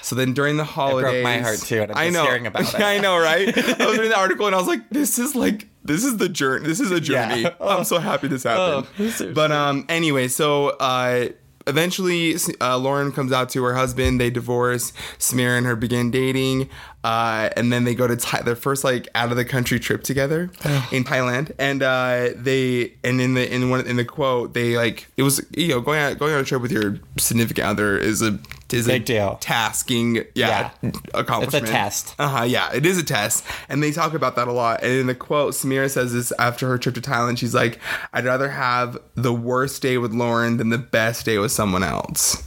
[0.04, 2.24] so then during the holidays, it broke my heart too, and I'm I just know,
[2.24, 2.80] hearing about it.
[2.82, 3.48] I know, right?
[3.82, 6.30] I was reading the article and I was like, this is like this is the
[6.30, 6.68] journey.
[6.68, 7.42] This is a journey.
[7.42, 7.56] Yeah.
[7.62, 8.88] I'm so happy this happened.
[8.96, 11.30] this is but um, anyway, so uh.
[11.68, 14.20] Eventually, uh, Lauren comes out to her husband.
[14.20, 14.92] They divorce.
[15.20, 16.68] Samira and her begin dating,
[17.04, 20.04] uh, and then they go to Thai- their first like out of the country trip
[20.04, 20.52] together
[20.92, 21.52] in Thailand.
[21.58, 25.46] And uh, they and in the in one in the quote they like it was
[25.56, 28.38] you know going out going on a trip with your significant other is a
[28.72, 29.38] is Big a deal.
[29.42, 30.70] tasking yeah,
[31.16, 31.66] accomplishment.
[31.68, 32.14] test.
[32.20, 33.44] Uh-huh, yeah, it is a test.
[33.68, 34.84] And they talk about that a lot.
[34.84, 37.40] And in the quote, Samira says this after her trip to Thailand.
[37.40, 37.80] She's like,
[38.14, 42.44] I'd rather have the worst day with Lauren than the best day with someone else.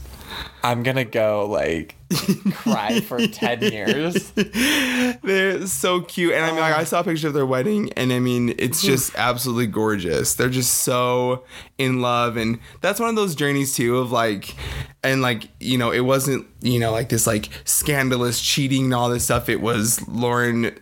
[0.63, 1.95] I'm gonna go like
[2.53, 4.31] cry for ten years.
[5.23, 6.33] They're so cute.
[6.33, 8.79] And I mean, like, I saw a picture of their wedding, and I mean, it's
[8.79, 8.87] mm-hmm.
[8.87, 10.35] just absolutely gorgeous.
[10.35, 11.43] They're just so
[11.77, 12.37] in love.
[12.37, 14.55] And that's one of those journeys, too, of like,
[15.03, 19.09] and like, you know, it wasn't, you know, like this like scandalous cheating and all
[19.09, 19.49] this stuff.
[19.49, 20.77] It was Lauren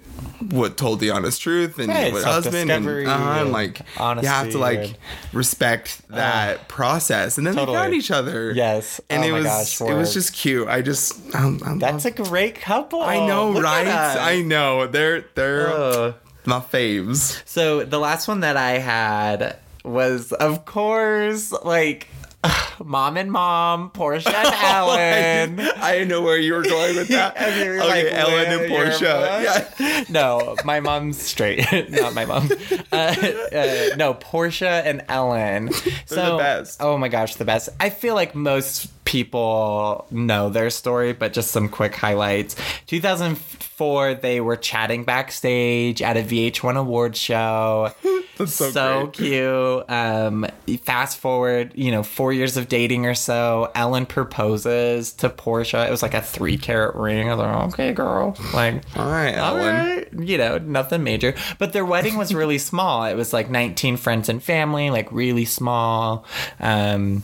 [0.49, 4.49] what told the honest truth and Right, what husband and, uh, and like you have
[4.51, 4.97] to like and-
[5.33, 7.77] respect that process and then Totally.
[7.77, 8.99] they found each other Yes.
[9.09, 12.55] and Oh it was gosh, it was just cute i just um, That's a great
[12.55, 13.01] couple.
[13.01, 13.87] I know, Look right?
[13.87, 14.87] I know.
[14.87, 16.15] They're they're Ugh.
[16.45, 17.41] my faves.
[17.45, 22.07] So the last one that I had was, of course, like
[22.83, 25.59] mom and mom, Portia and Ellen.
[25.77, 27.37] I didn't know where you were going with that.
[27.41, 29.69] And you were okay, like, Ellen and Portia.
[29.79, 30.03] Yeah.
[30.09, 31.65] No, my mom's straight.
[31.89, 32.49] Not my mom.
[32.91, 35.71] Uh, uh, no, Portia and Ellen.
[36.05, 36.81] so, the best.
[36.81, 37.69] Oh my gosh, the best.
[37.79, 42.55] I feel like most people know their story, but just some quick highlights.
[42.87, 47.93] 2004, they were chatting backstage at a VH1 award show.
[48.37, 49.89] That's so, so cute.
[49.89, 50.47] Um,
[50.83, 53.71] fast forward, you know, four years of dating or so.
[53.75, 55.85] Ellen proposes to Portia.
[55.87, 57.29] It was like a three carat ring.
[57.29, 58.35] I was like, okay, girl.
[58.53, 59.75] Like, All right, all Ellen.
[59.75, 60.07] right.
[60.13, 61.35] You know, nothing major.
[61.59, 63.05] But their wedding was really small.
[63.05, 66.25] It was like 19 friends and family, like really small.
[66.59, 67.23] Um,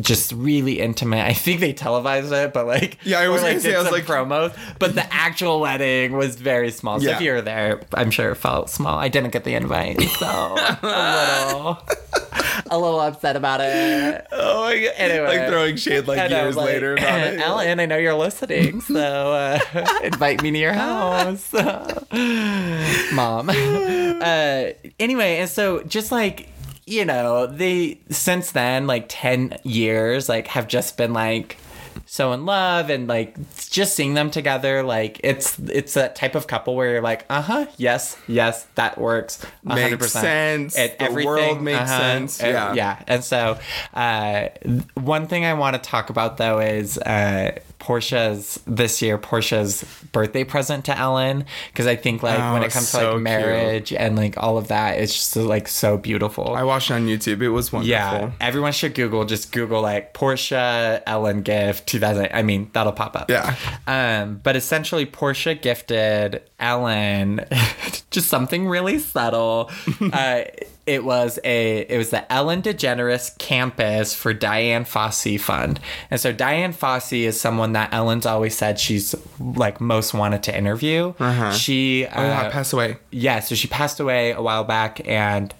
[0.00, 1.24] just really intimate.
[1.24, 4.04] I think they televised it, but like Yeah, I was gonna say, I was like-
[4.06, 4.56] promos.
[4.78, 7.00] But the actual wedding was very small.
[7.00, 7.16] So Yeah.
[7.16, 8.98] if you were there, I'm sure it felt small.
[8.98, 11.78] I didn't get the invite, so a little,
[12.70, 14.26] a little upset about it.
[14.32, 14.92] Oh my god.
[14.96, 15.38] Anyway.
[15.38, 17.40] like throwing shade like know, years like, later about it.
[17.40, 18.98] Ellen, I know you're listening, so
[19.32, 19.58] uh,
[20.04, 21.52] invite me to your house,
[23.12, 23.50] mom.
[23.50, 26.48] Uh, anyway, and so just like
[26.86, 31.58] you know, they since then like ten years like have just been like
[32.04, 33.36] so in love and like
[33.68, 37.66] just seeing them together like it's it's that type of couple where you're like uh-huh
[37.78, 39.90] yes yes that works 100%.
[39.90, 40.78] Makes sense.
[40.78, 42.40] It- The world makes uh-huh, sense.
[42.40, 42.74] Yeah.
[42.74, 43.58] yeah and so
[43.94, 44.48] uh,
[44.94, 50.42] one thing I want to talk about though is uh, Portia's this year Portia's birthday
[50.42, 53.22] present to Ellen because I think like when Oh, it comes to so like cute.
[53.22, 56.52] marriage and like all of that it's just like so beautiful.
[56.56, 57.42] I watched it on YouTube.
[57.42, 57.88] It was wonderful.
[57.90, 59.24] yeah, everyone should Google.
[59.24, 62.28] Just Google like Portia Ellen gift 2000.
[62.34, 63.30] I mean, that'll pop up.
[63.30, 63.54] Yeah.
[63.86, 67.44] Um, but essentially, Portia gifted Ellen
[68.10, 69.70] just something really subtle.
[70.12, 70.42] uh,
[70.86, 76.32] it was a it was the Ellen DeGeneres campus for Dian Fossey Fund, and so
[76.32, 81.12] Dian Fossey is someone that Ellen's always said she's like most wanted to interview.
[81.52, 82.98] She Oh, uh, passed away.
[83.10, 85.52] yeah, so she passed away a while back and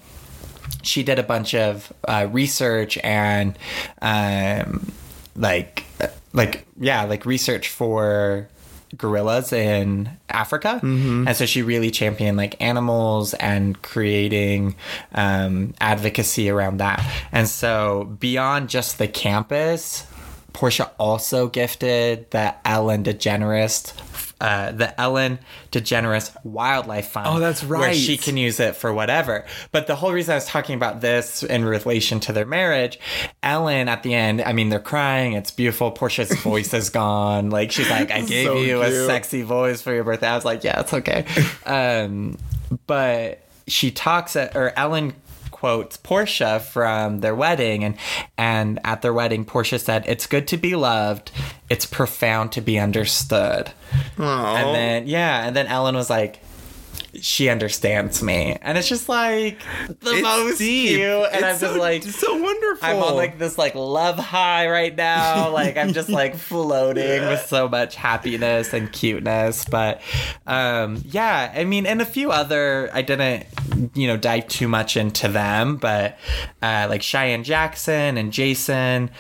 [0.83, 3.59] she did a bunch of uh, research and
[4.03, 4.93] um,
[5.35, 8.49] like uh, like yeah like research for
[8.97, 10.81] gorillas in Africa.
[11.29, 14.77] And so she really championed like animals and creating
[15.13, 17.05] um, advocacy around that.
[17.33, 20.07] And so beyond just the campus
[20.57, 23.93] Portia also gifted the Ellen DeGeneres
[24.41, 25.39] uh, the Ellen
[25.73, 27.27] DeGeneres Wildlife Fund.
[27.29, 27.97] Oh, that's Where right.
[27.97, 29.47] she can use it for whatever.
[29.73, 32.99] But the whole reason I was talking about this in relation to their marriage,
[33.43, 35.33] Ellen at the end, I mean, they're crying.
[35.33, 35.91] It's beautiful.
[35.91, 37.51] Portia's voice is gone.
[37.51, 40.29] Like she's like, I gave So you a sexy voice for your birthday.
[40.29, 41.25] I was like, yeah, it's okay.
[41.67, 42.37] um,
[42.87, 45.15] but she talks at, or Ellen
[45.57, 47.97] quotes Portia from their wedding and
[48.37, 51.31] and at their wedding Portia said it's good to be loved
[51.71, 53.73] it's profound to be understood
[54.19, 54.57] Aw.
[54.57, 56.41] and then yeah and then Ellen was like
[57.23, 60.97] she understands me and it's just like the It's most deep.
[60.97, 61.03] cute
[61.33, 62.89] and It's I'm just like so wonderful.
[62.89, 65.51] I'm on like this like love high right now.
[65.57, 69.65] Like I'm just like floating with so much happiness and cuteness.
[69.65, 70.01] But
[70.47, 73.47] um yeah, I mean and a few other I didn't
[73.95, 76.19] you know dive too much into them, but
[76.63, 79.11] uh like Cheyenne Jackson and Jason,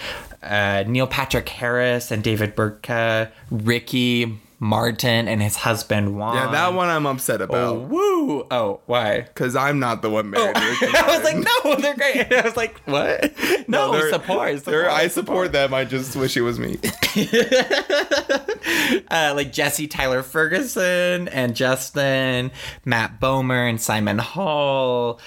[0.43, 6.35] uh Neil Patrick Harris and David Burtka, Ricky Martin and his husband Juan.
[6.35, 8.47] yeah, that one I'm upset Oh, about woo!
[8.51, 9.21] Oh, why?
[9.23, 10.57] because I'm not the one married.
[10.57, 12.33] Ricky I was like, no, they're great.
[12.33, 13.33] I was like, what?
[13.69, 14.65] No, they're- support.
[14.65, 15.75] they're- I support them.
[15.75, 16.79] I just wish it was me.
[19.11, 22.51] uh, like Jesse Tyler Ferguson and Justin,
[22.85, 25.21] Matt Bomer and Simon Hall,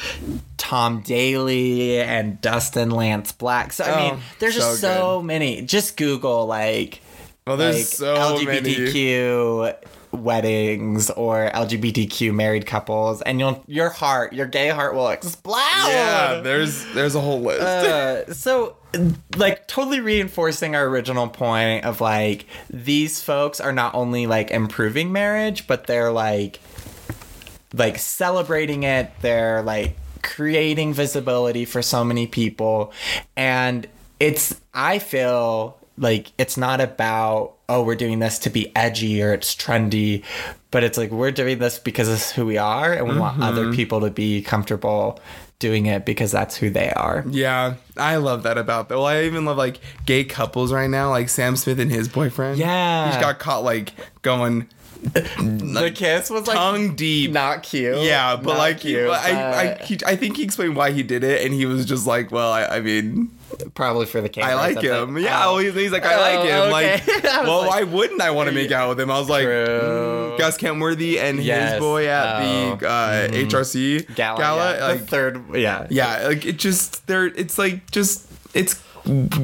[0.57, 3.73] Tom Daley and Dustin Lance Black.
[3.73, 5.61] So I Oh, mean, there's so just so many.
[5.61, 7.01] Just Google like
[7.49, 9.75] Well, there's so LGBTQ
[10.11, 15.57] weddings or LGBTQ married couples, and you'll your heart, your gay heart will explode.
[15.87, 17.61] Yeah, there's there's a whole list.
[17.61, 18.75] Uh, so
[19.35, 25.11] like totally reinforcing our original point of like these folks are not only like improving
[25.11, 26.59] marriage, but they're like
[27.73, 29.11] like celebrating it.
[29.21, 32.93] They're like creating visibility for so many people,
[33.35, 33.87] and
[34.19, 39.33] it's I feel like it's not about oh we're doing this to be edgy or
[39.33, 40.23] it's trendy
[40.71, 43.19] but it's like we're doing this because it's who we are and we mm-hmm.
[43.19, 45.19] want other people to be comfortable
[45.59, 47.25] doing it because that's who they are.
[47.29, 48.95] Yeah, I love that about that.
[48.95, 52.57] Well, I even love like gay couples right now, like Sam Smith and his boyfriend.
[52.57, 54.67] Yeah, he got caught like going
[55.01, 57.97] the kiss was like tongue deep, not cute.
[57.99, 61.03] Yeah, but not like cute, but I, I, he, I think he explained why he
[61.03, 63.31] did it, and he was just like, well, I, I mean,
[63.73, 64.51] probably for the camera.
[64.51, 65.17] I like him.
[65.17, 65.55] Yeah, oh.
[65.55, 66.61] well, he's like, I like him.
[66.61, 67.01] Oh, okay.
[67.29, 69.11] Like, well, like, why wouldn't I want to make out with him?
[69.11, 71.73] I was like, mm, Gus Kenworthy and yes.
[71.73, 72.75] his boy at oh.
[72.75, 73.49] the uh, mm.
[73.49, 74.39] HRC gala.
[74.39, 74.87] gala yeah.
[74.87, 76.27] like, the third, yeah, yeah.
[76.27, 77.25] Like it just there.
[77.25, 78.81] It's like just it's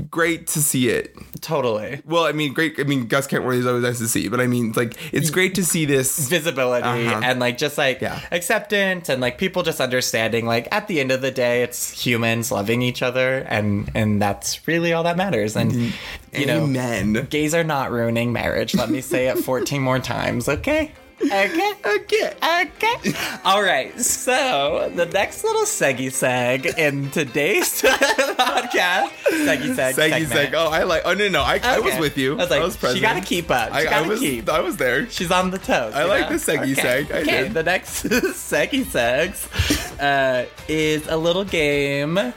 [0.10, 1.16] great to see it.
[1.42, 2.02] Totally.
[2.06, 2.80] Well, I mean, great.
[2.80, 5.56] I mean, Gus Kenworthy is always nice to see, but I mean, like, it's great
[5.56, 7.22] to see this visibility uh-huh.
[7.24, 8.20] and like just like yeah.
[8.32, 10.46] acceptance and like people just understanding.
[10.46, 14.68] Like at the end of the day, it's humans loving each other, and and that's
[14.68, 15.56] really all that matters.
[15.56, 15.92] And you
[16.34, 17.14] Amen.
[17.14, 18.76] know, gays are not ruining marriage.
[18.76, 20.50] Let me say it fourteen more times.
[20.50, 20.92] Okay.
[21.26, 21.74] Okay.
[21.86, 22.34] Okay.
[22.62, 23.14] Okay.
[23.46, 24.00] All right.
[24.00, 30.54] So the next little seggy seg in today's podcast, seggy seg, seggy seg.
[30.54, 31.04] Oh, I like.
[31.06, 31.68] Oh no, no, I, okay.
[31.68, 32.34] I was with you.
[32.34, 32.98] I was like, I was present.
[32.98, 33.74] she got to keep up.
[33.76, 34.50] She got to keep.
[34.50, 35.10] I was there.
[35.10, 35.94] She's on the toes.
[35.94, 36.38] I like know?
[36.38, 37.04] the seggy okay.
[37.04, 37.12] seg.
[37.12, 37.44] I okay.
[37.44, 37.54] Did.
[37.54, 42.34] The next seggy segs uh, is a little game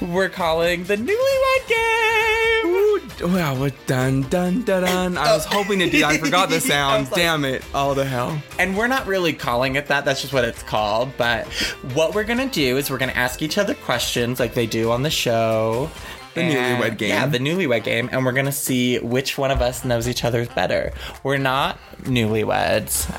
[0.00, 2.66] we're calling the Newlywed Game.
[2.66, 3.54] Ooh, wow!
[3.54, 5.16] What dun dun dun dun?
[5.16, 6.04] I was hoping to do.
[6.04, 7.06] I forgot the sound.
[7.06, 7.64] Like, Damn it!
[7.74, 8.25] All the hell.
[8.58, 11.10] And we're not really calling it that, that's just what it's called.
[11.16, 11.46] But
[11.94, 15.02] what we're gonna do is we're gonna ask each other questions like they do on
[15.02, 15.90] the show.
[16.34, 17.08] The and, newlywed game.
[17.08, 18.08] Yeah, the newlywed game.
[18.12, 20.92] And we're gonna see which one of us knows each other better.
[21.22, 23.10] We're not newlyweds.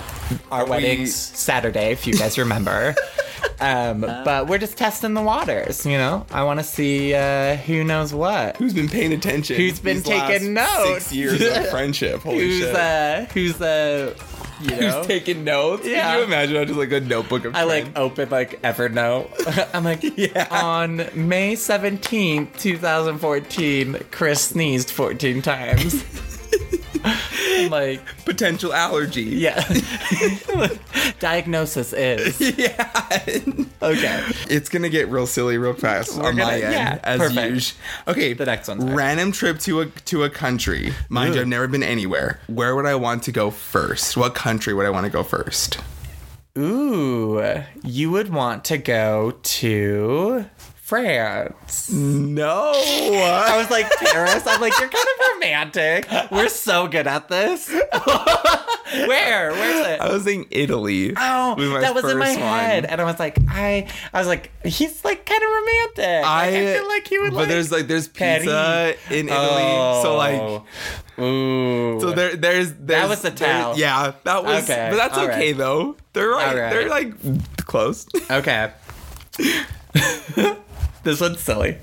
[0.51, 0.69] Our we...
[0.69, 2.95] wedding's Saturday, if you guys remember.
[3.59, 6.25] Um, but we're just testing the waters, you know.
[6.31, 8.57] I want to see uh, who knows what.
[8.57, 9.55] Who's been paying attention?
[9.55, 11.05] Who's been taking notes?
[11.05, 12.21] Six years of friendship.
[12.21, 12.75] Holy who's shit.
[12.75, 14.97] Uh, who's the uh, you know?
[14.97, 15.85] Who's taking notes?
[15.85, 16.01] Yeah.
[16.01, 16.57] Can you imagine?
[16.57, 17.55] I just like a notebook of.
[17.55, 19.69] I like open like Evernote.
[19.73, 20.47] I'm like, yeah.
[20.51, 26.03] On May 17th, 2014, Chris sneezed 14 times.
[27.69, 29.23] like potential allergy.
[29.23, 29.63] Yeah.
[31.19, 32.37] Diagnosis is.
[32.57, 32.89] Yeah.
[33.81, 34.23] okay.
[34.49, 37.79] It's gonna get real silly real fast We're on gonna, my end, yeah, as usual.
[38.07, 38.33] Okay.
[38.33, 38.95] The next one.
[38.95, 40.93] Random trip to a to a country.
[41.09, 41.35] Mind Ooh.
[41.35, 42.39] you, I've never been anywhere.
[42.47, 44.17] Where would I want to go first?
[44.17, 45.79] What country would I want to go first?
[46.57, 50.45] Ooh, you would want to go to
[50.87, 51.89] France.
[51.91, 52.71] No.
[52.73, 54.47] I was like, Paris.
[54.47, 56.07] I'm like, you're kind of romantic.
[56.31, 57.67] We're so good at this.
[58.93, 59.51] Where?
[59.51, 59.99] Where's it?
[59.99, 61.11] I was saying Italy.
[61.17, 62.37] Oh, that was in my one.
[62.37, 66.25] head, and I was like, I, I was like, he's like kind of romantic.
[66.25, 67.31] I, like, I feel like he would.
[67.31, 70.03] But like there's like there's pizza in Italy, oh.
[70.03, 70.39] so like.
[70.39, 70.65] Oh.
[71.21, 71.99] Ooh.
[71.99, 73.77] So there, there's, there's that was the towel.
[73.77, 74.63] Yeah, that was.
[74.63, 74.87] Okay.
[74.89, 75.57] But that's All okay right.
[75.57, 75.97] though.
[76.13, 76.55] They're right.
[76.55, 76.69] right.
[76.69, 78.07] They're like close.
[78.31, 78.71] Okay.
[81.07, 81.77] This one's silly.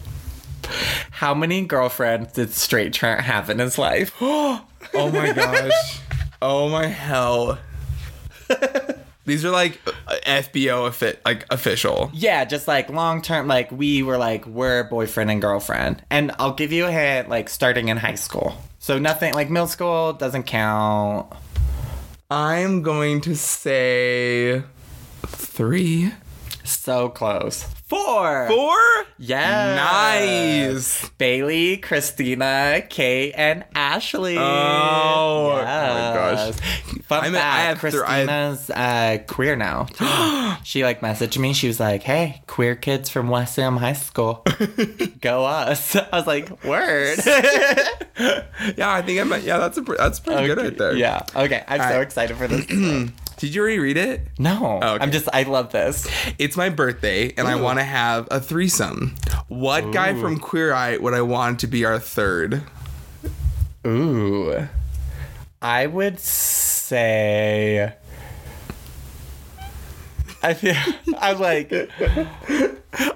[1.10, 4.14] How many girlfriends did Straight Trent have in his life?
[4.20, 4.60] oh
[4.92, 5.98] my gosh.
[6.42, 7.58] Oh my hell.
[9.24, 9.82] These are like
[10.26, 12.10] FBO like official.
[12.12, 13.48] Yeah, just like long term.
[13.48, 17.30] Like we were like we're boyfriend and girlfriend, and I'll give you a hint.
[17.30, 21.32] Like starting in high school, so nothing like middle school doesn't count.
[22.30, 24.64] I'm going to say
[25.26, 26.12] three.
[26.64, 27.62] So close.
[27.62, 28.48] Four.
[28.48, 28.76] Four?
[29.18, 29.74] Yeah.
[29.76, 31.08] Nice.
[31.10, 34.36] Bailey, Christina, Kate, and Ashley.
[34.38, 35.90] Oh, yes.
[35.90, 37.04] oh my gosh.
[37.04, 39.86] Fun I'm fact, I have Christina's uh, queer now.
[40.64, 41.52] she like messaged me.
[41.52, 44.42] She was like, "Hey, queer kids from West Sam High School,
[45.20, 48.44] go us!" I was like, "Word." yeah,
[48.90, 49.30] I think I'm.
[49.42, 50.46] Yeah, that's a that's pretty okay.
[50.46, 50.96] good right there.
[50.96, 51.26] Yeah.
[51.36, 52.02] Okay, I'm All so right.
[52.02, 53.10] excited for this.
[53.36, 54.20] Did you already read it?
[54.38, 54.80] No.
[54.82, 55.02] Oh, okay.
[55.04, 56.08] I'm just, I love this.
[56.38, 57.50] It's my birthday and Ooh.
[57.50, 59.16] I want to have a threesome.
[59.48, 59.92] What Ooh.
[59.92, 62.62] guy from Queer Eye would I want to be our third?
[63.86, 64.68] Ooh.
[65.60, 67.94] I would say.
[70.42, 70.74] I feel
[71.18, 71.72] I'm like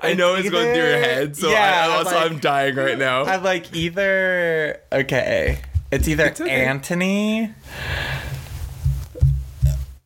[0.02, 2.38] I know it's either, going through your head, so yeah, I, also I'm, like, I'm
[2.38, 3.24] dying right now.
[3.24, 5.60] I'm like either okay.
[5.90, 6.66] It's either It's okay.
[6.66, 7.54] Antoni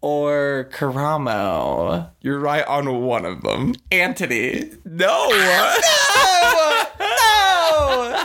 [0.02, 2.10] or Karamo.
[2.20, 3.74] You're right on one of them.
[3.90, 4.76] Antoni.
[4.84, 5.28] No.
[6.22, 6.84] No!
[7.00, 8.22] no!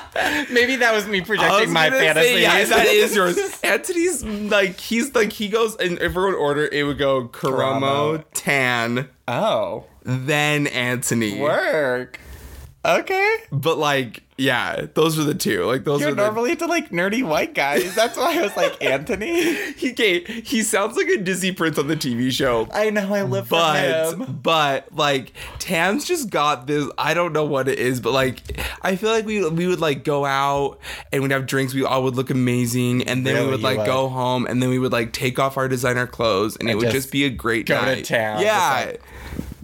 [0.52, 2.28] Maybe that was me I was projecting my fantasy.
[2.28, 3.36] say, yeah, that is yours.
[3.64, 8.18] Antoni's like he's like he goes and if we're in order, it would go Karamo,
[8.20, 8.24] Karamo.
[8.34, 11.40] Tan, Oh, then Antoni.
[11.40, 12.20] work.
[12.86, 13.38] Okay.
[13.52, 15.64] But like, yeah, those were the two.
[15.66, 17.96] Like those You're are the normally into like nerdy white guys.
[17.96, 19.74] That's why I was like Antoni.
[19.76, 22.68] he he sounds like a Disney prince on the TV show.
[22.72, 24.40] I know I live But for him.
[24.44, 28.42] but like Tan's just got this I don't know what it is, but like
[28.84, 30.80] I feel like we we would like go out
[31.12, 33.86] and we'd have drinks, we all would look amazing, and then we would like would.
[33.88, 36.84] go home and then we would like take off our designer clothes and, it would
[36.84, 38.06] just just be a great go to night.
[38.06, 38.92] town, Yeah.
[38.92, 38.98] just,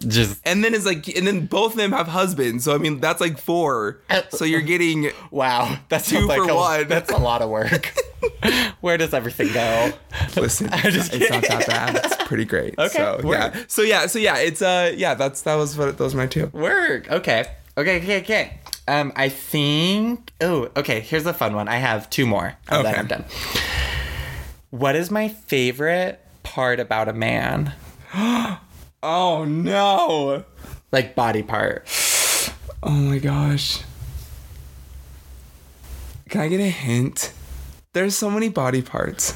[0.08, 2.64] Just and then it's like and then both of them have husbands.
[2.66, 4.00] So I mean that's like four.
[4.32, 6.88] So you're getting wow, that's Two like for a, one.
[6.88, 7.94] That's a lot of work.
[8.82, 9.94] Where does everything go?
[10.36, 11.96] Listen, just it's not that bad.
[12.04, 12.78] It's pretty great.
[12.78, 13.64] Okay, So yeah.
[13.68, 14.08] So yeah.
[14.08, 14.38] So yeah.
[14.38, 15.14] It's uh yeah.
[15.14, 16.48] That's that was what those are my two.
[16.48, 17.10] Work.
[17.12, 17.46] Okay.
[17.78, 17.98] Okay.
[18.02, 18.20] Okay.
[18.22, 18.58] Okay.
[18.88, 20.34] Um, I think.
[20.42, 21.00] Oh, okay.
[21.00, 21.68] Here's a fun one.
[21.70, 22.56] I have two more.
[22.70, 23.00] And then Okay.
[23.00, 23.26] I'm done.
[24.72, 27.74] What is my favorite part about a man?
[29.06, 30.46] Oh no.
[30.94, 31.86] Like body part.
[32.82, 33.82] Oh my gosh.
[36.34, 37.32] Can I get a hint?
[37.94, 39.36] There's so many body parts.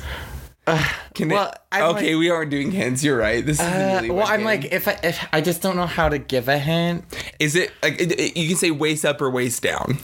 [1.13, 3.03] Can well, it, I'm okay, like- we aren't doing hints.
[3.03, 3.45] You're right.
[3.45, 6.09] This is Uh, really well, I'm like, if I if I just don't know how
[6.09, 7.03] to give a hint.
[7.37, 9.99] is it like it, it- you can say waist up or waist down?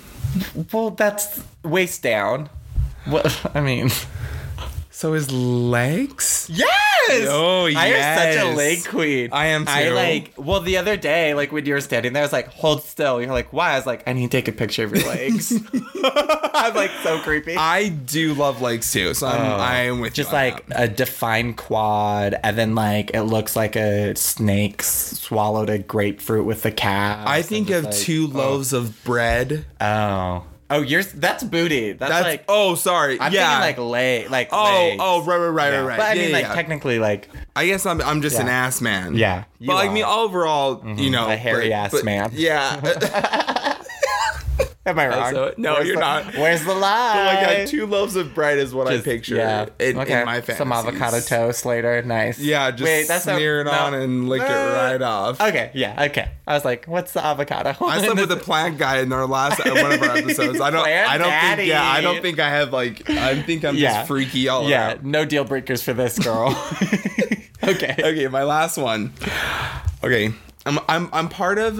[0.71, 2.51] Well, that's waist down.
[3.05, 3.25] What
[3.55, 3.89] I mean.
[4.91, 6.47] So his legs.
[7.09, 7.27] Yes.
[7.29, 9.29] Oh, I am such a leg queen.
[9.31, 10.33] I am I like.
[10.37, 13.21] Well, the other day, like when you were standing there, I was like, "Hold still."
[13.21, 15.51] You're like, "Why?" I was like, "I need to take a picture of your legs."
[16.03, 17.55] I'm like so creepy.
[17.57, 19.55] I do love legs too, so I'm, oh.
[19.55, 20.83] I am with Just like that.
[20.83, 26.63] a defined quad, and then like it looks like a snake swallowed a grapefruit with
[26.63, 27.27] the cat.
[27.27, 28.37] I think of two oh.
[28.37, 29.65] loaves of bread.
[29.81, 30.43] Oh,
[30.73, 31.93] oh, you're that's booty.
[31.93, 32.45] That's, That's like.
[32.47, 33.61] oh sorry I'm yeah.
[33.61, 34.97] thinking like leg, like oh legs.
[35.03, 35.79] oh right right right Yeah.
[35.79, 35.97] right right.
[35.97, 38.81] But I Yeah, mean, yeah, like technically, like I guess I'm I'm just an ass
[38.81, 39.15] man.
[39.15, 40.11] Yeah, but like me are.
[40.13, 40.25] Mm-hmm.
[40.25, 42.29] overall, you know, A hairy but- ass but- man.
[42.33, 42.79] Yeah.
[44.85, 45.31] Am I wrong?
[45.31, 46.33] So- no, Where's you're the- not.
[46.35, 47.25] Where's the lie?
[47.47, 49.35] like uh, two loaves of bread is what Just- I picture.
[49.35, 49.67] Yeah.
[49.79, 50.19] In, okay.
[50.19, 50.57] in my fantasies.
[50.57, 52.01] Some avocado toast later.
[52.01, 52.37] Nice.
[52.37, 55.39] Yeah, just Wait, that's smear it on and lick it right off.
[55.39, 55.71] Okay.
[55.73, 56.03] Yeah.
[56.09, 56.29] Okay.
[56.45, 57.73] I was like, what's the avocado?
[57.85, 60.59] I slept with a plant guy in our last uh, one of our episodes.
[60.59, 60.83] I don't.
[60.83, 61.61] Plant I don't daddy.
[61.61, 61.69] think.
[61.69, 63.09] Yeah, I don't think I have like.
[63.09, 63.93] I think I'm Yeah.
[63.99, 64.89] just freaky all Yeah.
[64.89, 65.05] around.
[65.05, 66.49] No deal breakers for this girl.
[67.63, 67.95] okay.
[67.97, 69.13] Okay, my last one.
[70.03, 70.33] Okay,
[70.65, 71.79] I'm I'm I'm part of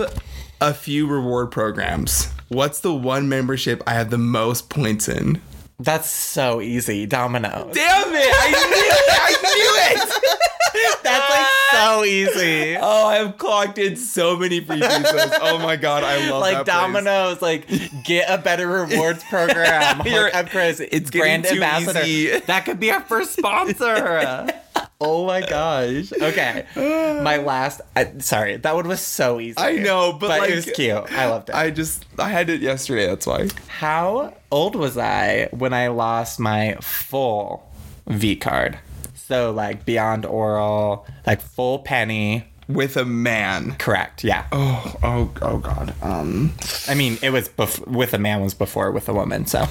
[0.61, 2.29] a few reward programs.
[2.53, 5.41] What's the one membership I have the most points in?
[5.79, 7.05] That's so easy.
[7.05, 7.73] Domino's.
[7.73, 8.33] Damn it!
[8.39, 9.03] I knew it!
[9.11, 10.99] I knew it!
[11.03, 12.77] That's like so easy.
[12.79, 15.37] Oh, I have clocked in so many free pizzas.
[15.41, 16.75] Oh my god, I love like that place.
[16.75, 17.67] Domino's, like
[18.03, 20.01] get a better rewards program.
[20.05, 20.79] You're- Hook up Chris.
[20.79, 22.01] it's brand ambassador.
[22.05, 22.39] easy.
[22.39, 24.47] That could be our first sponsor.
[25.03, 26.11] oh my gosh.
[26.13, 26.65] Okay,
[27.23, 27.81] my last.
[27.95, 29.57] I, sorry, that one was so easy.
[29.57, 31.11] I know, but, like it was cute.
[31.11, 31.55] I loved it.
[31.55, 33.07] I just I had it yesterday.
[33.07, 33.49] That's why.
[33.67, 37.69] How old was I when I lost my full
[38.07, 38.79] V card?
[39.15, 42.45] So like beyond oral, like full penny.
[42.69, 43.75] With a man.
[43.75, 44.23] Correct.
[44.23, 44.45] Yeah.
[44.53, 45.93] Oh oh oh god.
[46.01, 46.53] Um.
[46.87, 49.45] I mean, it was bef- with a man was before with a woman.
[49.45, 49.65] So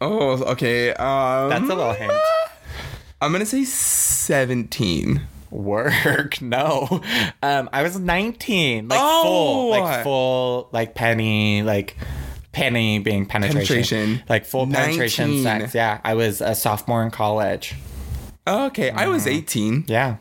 [0.00, 0.92] Oh okay.
[0.94, 1.50] Um.
[1.50, 2.12] that's a little hint.
[3.20, 5.22] I'm gonna say seventeen.
[5.50, 6.40] Work.
[6.40, 7.02] No.
[7.42, 8.86] Um, I was 19.
[8.88, 9.22] Like Oh!
[9.24, 9.70] full.
[9.70, 11.96] Like full, like penny, like
[12.52, 13.66] penny being penetration.
[13.66, 14.22] Penetration.
[14.28, 15.74] Like full penetration sex.
[15.74, 16.00] Yeah.
[16.04, 17.74] I was a sophomore in college.
[18.46, 19.10] Okay, I Mm-hmm.
[19.12, 19.84] was 18.
[19.88, 20.16] Yeah.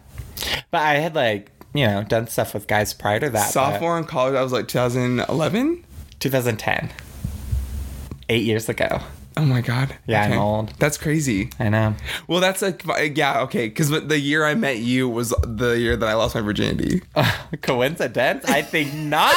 [0.71, 3.51] But I had like, you know, done stuff with guys prior to that.
[3.51, 5.85] Sophomore in college, I was like 2011.
[6.19, 6.91] 2010.
[8.29, 8.99] Eight years ago.
[9.39, 9.95] Oh my god.
[10.05, 10.73] Yeah, I'm old.
[10.79, 11.49] That's crazy.
[11.59, 11.95] I know.
[12.27, 12.83] Well, that's like
[13.15, 13.69] yeah, okay.
[13.69, 17.03] Because the year I met you was the year that I lost my virginity.
[17.61, 18.43] Coincidence?
[18.49, 19.31] I think not.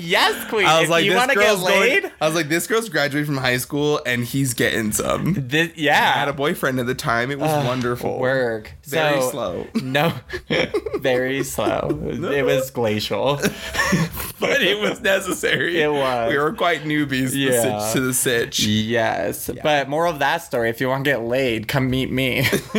[0.00, 0.64] yes, queen.
[0.64, 2.14] I was if like, you want to get laid, going.
[2.18, 5.34] I was like, this girl's graduating from high school and he's getting some.
[5.36, 6.12] this, I yeah.
[6.12, 7.30] had a boyfriend at the time.
[7.30, 8.18] It was wonderful.
[8.18, 8.72] Work.
[8.90, 9.66] Very So- slow.
[9.82, 10.12] No,
[10.98, 11.88] very slow.
[12.02, 13.36] It was glacial.
[14.40, 15.80] but it was necessary.
[15.80, 16.30] It was.
[16.30, 17.90] We were quite newbies Yeah.
[17.92, 18.60] to the sitch.
[18.60, 22.46] Yes, but moral of that story: if you want to get laid, come meet me.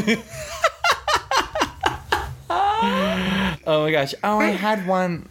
[2.50, 4.14] oh my gosh!
[4.24, 5.28] Oh, I had one.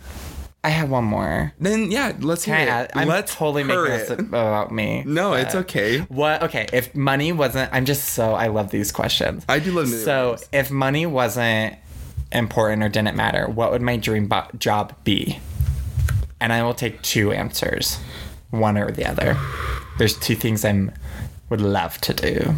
[0.63, 1.55] I have one more.
[1.59, 2.91] Then yeah, let's hear I it.
[2.95, 4.21] I'm let's totally hear making this it.
[4.21, 5.03] about me.
[5.07, 6.01] No, it's okay.
[6.01, 6.43] What?
[6.43, 9.45] Okay, if money wasn't, I'm just so I love these questions.
[9.49, 11.77] I do love So, if money wasn't
[12.31, 15.39] important or didn't matter, what would my dream bo- job be?
[16.41, 17.99] And I will take two answers,
[18.51, 19.39] one or the other.
[19.99, 20.93] There's two things I'm
[21.49, 22.55] would love to do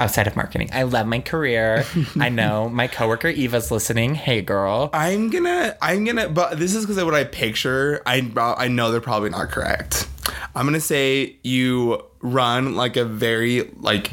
[0.00, 0.70] outside of marketing.
[0.72, 1.84] I love my career.
[2.18, 4.14] I know my coworker Eva's listening.
[4.14, 4.90] Hey, girl.
[4.92, 8.02] I'm gonna, I'm gonna, but this is because of what I picture.
[8.06, 10.08] I, I know they're probably not correct.
[10.54, 14.10] I'm gonna say you run like a very like,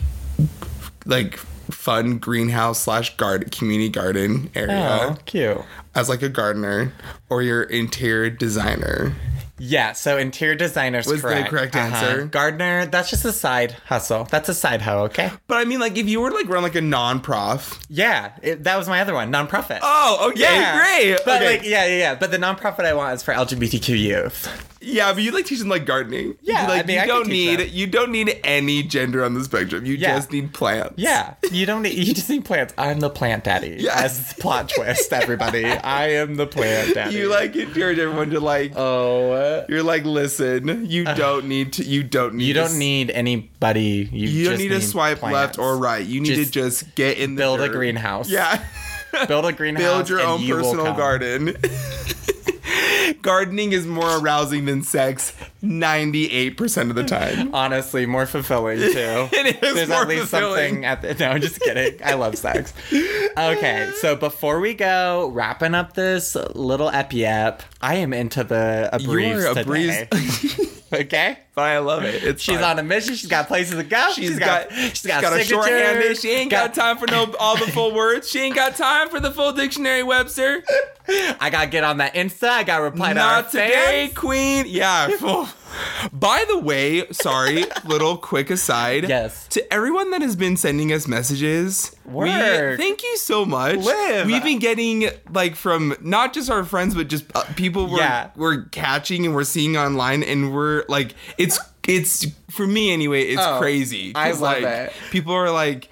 [1.05, 5.57] like fun greenhouse slash garden community garden area Oh, cute.
[5.97, 6.93] As like a gardener,
[7.29, 9.13] or your interior designer.
[9.59, 11.49] Yeah, so interior designer's Was the correct.
[11.49, 11.95] correct Uh-huh.
[11.95, 12.25] answer?
[12.27, 14.25] Gardener, that's just a side hustle.
[14.25, 15.31] That's a side hoe, okay?
[15.47, 17.79] But I mean, like, if you were to like run like a non-prof.
[17.89, 19.79] Yeah, it, that was my other one, nonprofit.
[19.81, 20.77] Oh, okay, yeah.
[20.77, 21.19] great.
[21.25, 21.57] But okay.
[21.57, 22.15] like, yeah, yeah, yeah.
[22.15, 24.73] But the nonprofit I want is for LGBTQ youth.
[24.79, 26.35] Yeah, but you like teach them like gardening.
[26.43, 27.69] Yeah, You, like, I mean, you I don't need them.
[27.71, 29.85] you don't need any gender on the spectrum.
[29.87, 30.17] You Yeah.
[30.17, 30.93] just need plants.
[30.97, 31.95] Yeah, you don't need.
[31.97, 32.75] You just need plants.
[32.77, 33.77] I'm the plant daddy.
[33.79, 35.65] Yes, As plot twist, everybody.
[35.87, 37.15] I am the plant daddy.
[37.15, 38.73] You like encourage everyone to like.
[38.75, 39.65] Oh.
[39.69, 41.83] You're like, listen, you don't need to.
[41.83, 42.45] You don't need.
[42.45, 44.09] You don't s- need anybody.
[44.11, 45.33] You, You don't just need to swipe plants.
[45.33, 46.05] left or right.
[46.05, 48.29] You need Just to just get in the build a greenhouse.
[48.29, 48.63] Yeah.
[49.27, 49.81] Build a greenhouse.
[49.83, 51.55] Build your and own you personal garden.
[53.21, 55.33] Gardening is more arousing than sex
[55.63, 57.49] 98% of the time.
[57.53, 59.29] Honestly, more fulfilling too.
[59.31, 60.67] It is There's more at least fulfilling.
[60.83, 61.13] something at the.
[61.15, 61.99] No, I'm just kidding.
[62.03, 62.73] I love sex.
[62.91, 68.89] Okay, so before we go, wrapping up this little epi ep, I am into the
[68.93, 69.63] a breeze You are a today.
[70.09, 70.77] breeze.
[70.93, 71.39] okay.
[71.55, 72.23] But I love it.
[72.23, 72.63] It's She's fine.
[72.63, 73.15] on a mission.
[73.15, 74.11] She's got places to go.
[74.13, 76.17] She's got, she's got, a shorthanded.
[76.19, 78.29] She ain't got, time for no all the full words.
[78.29, 80.63] She ain't got time for the full dictionary, Webster.
[81.07, 82.49] I gotta get on that Insta.
[82.49, 84.13] I gotta reply to our Not today, fans.
[84.19, 84.65] Queen.
[84.67, 85.07] Yeah.
[85.17, 85.46] full-
[86.13, 89.07] By the way, sorry, little quick aside.
[89.09, 89.47] Yes.
[89.49, 93.77] To everyone that has been sending us messages, we thank you so much.
[93.77, 94.27] Liv.
[94.27, 98.29] We've been getting like from not just our friends, but just uh, people we're Yeah.
[98.35, 103.23] we're catching and we're seeing online, and we're like, it's it's for me anyway.
[103.23, 104.13] It's Oh, crazy.
[104.15, 104.93] I love like, it.
[105.11, 105.89] People are like,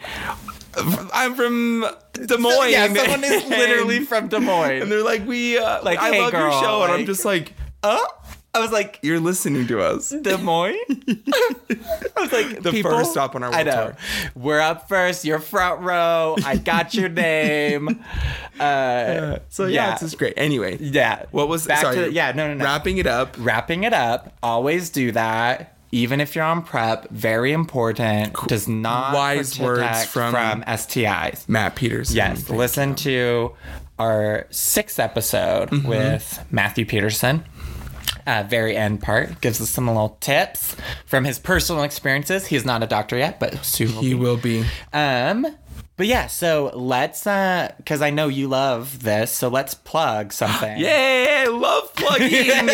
[1.13, 2.69] I'm from Des Moines.
[2.71, 4.81] Yeah, someone is literally and- from Des Moines.
[4.81, 7.23] and they're like, we uh, Like, I "Hey, love your girl," show, and I'm just
[7.23, 7.53] like,
[7.83, 8.05] oh,
[8.55, 10.09] I was like, you're listening to us.
[10.09, 10.75] Des Moines.
[10.89, 12.91] I was like, The people?
[12.91, 13.71] first stop on our I know.
[13.71, 13.97] tour.
[14.35, 15.25] We're up first.
[15.25, 16.35] You're front row.
[16.45, 18.03] I got your name.
[18.57, 19.91] Uh, So yeah, Yeah.
[19.91, 20.33] it's just great.
[20.37, 21.23] Anyway, yeah.
[21.31, 21.95] what was back sorry?
[21.95, 22.31] to the, yeah?
[22.31, 22.63] No, no, no.
[22.63, 23.35] Wrapping it up.
[23.37, 24.33] Wrapping it up.
[24.41, 25.75] Always do that.
[25.91, 28.33] Even if you're on PrEP, very important.
[28.47, 31.49] Does not Wise words from- from STIs.
[31.49, 32.15] Matt Peterson.
[32.15, 33.51] Yes, listen to
[33.99, 35.87] our sixth episode Mm-hmm.
[35.89, 37.43] with Matthew Peterson.
[38.27, 40.75] Uh, very end part gives us some little tips
[41.05, 42.47] from his personal experiences.
[42.47, 44.15] He's not a doctor yet, but soon will He be.
[44.15, 44.65] will be.
[44.93, 45.45] Um,
[45.97, 50.77] but yeah, so let's uh, because I know you love this, so let's plug something.
[50.79, 51.47] Yay!
[51.47, 52.29] Love plugging.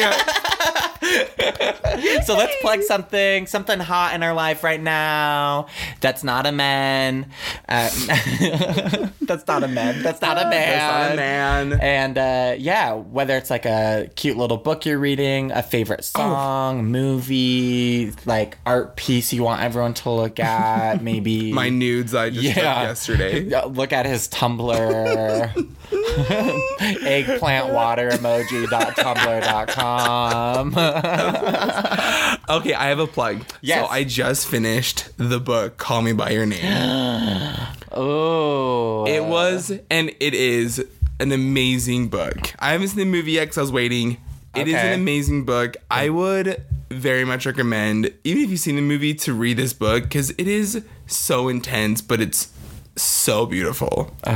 [2.26, 5.68] So let's plug something, something hot in our life right now.
[5.99, 7.32] That's not a man.
[7.68, 7.89] Uh,
[9.22, 10.02] that's not a man.
[10.04, 10.52] That's not a man.
[10.52, 11.80] That's not a man.
[11.82, 16.86] And uh, yeah, whether it's like a cute little book you're reading, a favorite song,
[16.86, 22.47] movie, like art piece you want everyone to look at, maybe My nudes I just
[22.47, 22.84] took Yeah.
[22.84, 23.41] yesterday.
[23.66, 25.68] Look at his Tumblr.
[27.06, 30.76] Eggplant water emoji.tumblr.com.
[32.50, 33.44] Okay, I have a plug.
[33.62, 33.86] Yes.
[33.86, 36.60] So I just finished the book Call Me by Your Name.
[37.94, 39.06] oh.
[39.08, 40.86] It was and it is
[41.20, 42.54] an amazing book.
[42.60, 44.18] I haven't seen the movie yet because I was waiting.
[44.54, 44.94] It is Okay.
[44.94, 45.78] an amazing book.
[45.89, 50.04] I would very much recommend, even if you've seen the movie, to read this book
[50.04, 52.50] because it is so intense, but it's
[52.96, 54.16] so beautiful.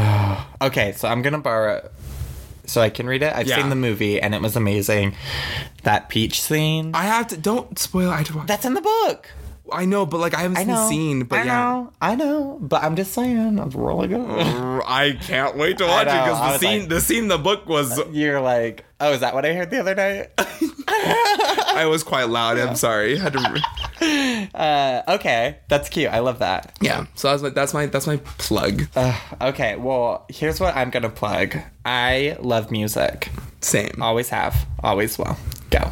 [0.62, 1.92] Okay, so I'm gonna borrow it
[2.66, 3.34] so I can read it.
[3.36, 3.58] I've Yeah.
[3.58, 5.16] seen the movie and it was amazing.
[5.84, 6.92] That peach scene.
[6.96, 8.10] I have to don't spoil.
[8.10, 9.30] I, have to watch- That's in the book.
[9.72, 10.90] I know, but like I haven't I seen know.
[10.90, 11.24] scene.
[11.24, 11.94] But I yeah, know.
[12.02, 12.58] I know.
[12.62, 14.30] But I'm just saying, it's really good.
[14.86, 17.68] I can't wait to watch it because the scene, like- the scene, in the book
[17.68, 18.00] was.
[18.12, 20.30] You're like, oh, is that what I heard the other night?
[20.88, 22.58] I was quite loud.
[22.58, 23.20] I'm sorry.
[23.20, 24.50] I had to.
[24.56, 26.12] uh, okay, that's cute.
[26.12, 26.78] I love that.
[26.82, 27.06] Yeah.
[27.16, 28.88] So that's my that's my that's my plug.
[29.42, 31.58] Okay, well, here's what I'm gonna plug.
[31.84, 33.30] I love music.
[33.62, 34.02] Same.
[34.02, 35.38] Always have, always will.
[35.72, 35.92] Go.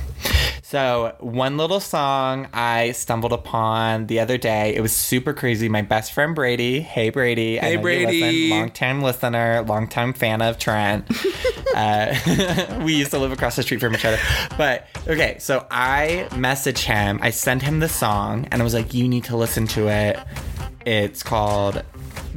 [0.74, 4.74] So, one little song I stumbled upon the other day.
[4.74, 5.70] It was super crazy.
[5.70, 6.82] My best friend Brady.
[6.82, 7.58] Hey, Brady.
[7.58, 8.50] Hey, Brady.
[8.50, 11.06] Long time listener, long time fan of Trent.
[11.76, 12.14] Uh,
[12.86, 14.20] we used to live across the street from each other.
[14.60, 17.18] But okay, so I messaged him.
[17.20, 20.20] I sent him the song, and I was like, "You need to listen to it."
[20.86, 21.82] It's called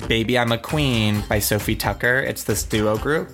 [0.09, 2.27] Baby I'm a Queen by Sofi Tukker.
[2.27, 3.31] It's this duo group.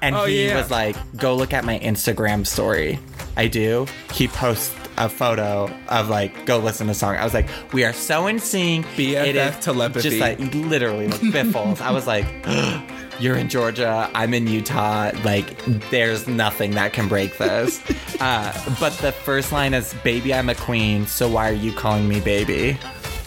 [0.00, 0.56] And Oh, he yeah.
[0.56, 2.98] was like, go look at my Instagram story.
[3.36, 3.86] I do.
[4.12, 7.16] He posts a photo of like, go listen to the song.
[7.16, 8.86] I was like, we are so in sync.
[8.96, 10.08] BFF telepathy.
[10.08, 11.80] Just like literally like biffles.
[11.80, 12.26] I was like,
[13.20, 14.08] you're in Georgia.
[14.14, 15.10] I'm in Utah.
[15.24, 15.58] Like,
[15.90, 17.80] there's nothing that can break this.
[18.20, 21.04] Uh, but the first line is, baby, I'm a queen.
[21.08, 22.78] So why are you calling me baby?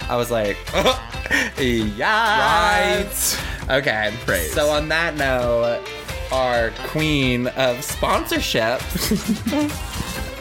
[0.09, 0.57] I was like,
[1.59, 2.99] yeah.
[3.03, 3.39] Right.
[3.69, 4.13] Okay.
[4.25, 4.53] Praise.
[4.53, 5.83] So on that note,
[6.31, 8.81] our queen of sponsorship.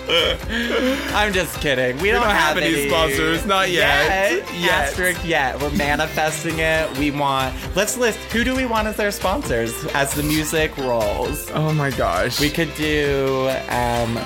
[1.14, 1.98] I'm just kidding.
[1.98, 4.32] We don't, don't have any sponsors, not yet.
[4.32, 4.54] Yet.
[4.54, 4.70] Yet.
[4.70, 5.60] Asterisk yet.
[5.60, 6.96] We're manifesting it.
[6.98, 7.54] We want.
[7.74, 11.50] Let's list who do we want as our sponsors as the music rolls.
[11.52, 12.40] Oh my gosh.
[12.40, 13.48] We could do.
[13.68, 14.18] Um,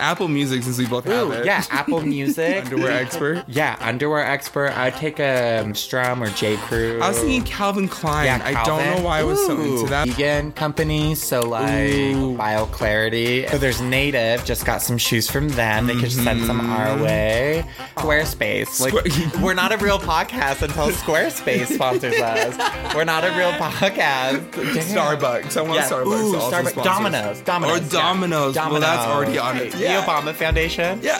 [0.00, 1.44] Apple Music since we both have ooh, it.
[1.44, 2.64] yeah, Apple Music.
[2.64, 3.44] Underwear expert.
[3.48, 4.76] Yeah, underwear expert.
[4.76, 7.00] I'd take a um, Strum or J Crew.
[7.02, 8.26] I was thinking Calvin Klein.
[8.26, 8.56] Yeah, Calvin.
[8.56, 10.08] I don't know why I was so into that.
[10.08, 12.36] Vegan companies, so like Ooh.
[12.36, 13.50] BioClarity.
[13.50, 15.86] So there's Native, just got some shoes from them.
[15.86, 16.72] They could send some mm-hmm.
[16.72, 17.64] our way.
[17.96, 18.80] Squarespace.
[18.80, 18.94] Like
[19.42, 22.94] we're not a real podcast until Squarespace sponsors us.
[22.94, 24.52] We're not a real podcast.
[24.52, 24.74] Damn.
[24.76, 25.56] Starbucks.
[25.56, 25.88] I want Yeah.
[25.88, 26.06] Starbucks.
[26.06, 26.70] Ooh, to also Starbucks.
[26.70, 27.40] sponsor us.
[27.40, 27.40] Domino's.
[27.42, 27.80] Domino's.
[27.80, 28.02] Or yeah.
[28.02, 28.56] Domino's.
[28.56, 29.72] Well, that's already on it.
[29.72, 30.04] The Yeah.
[30.04, 31.00] Obama Foundation.
[31.02, 31.18] Yeah.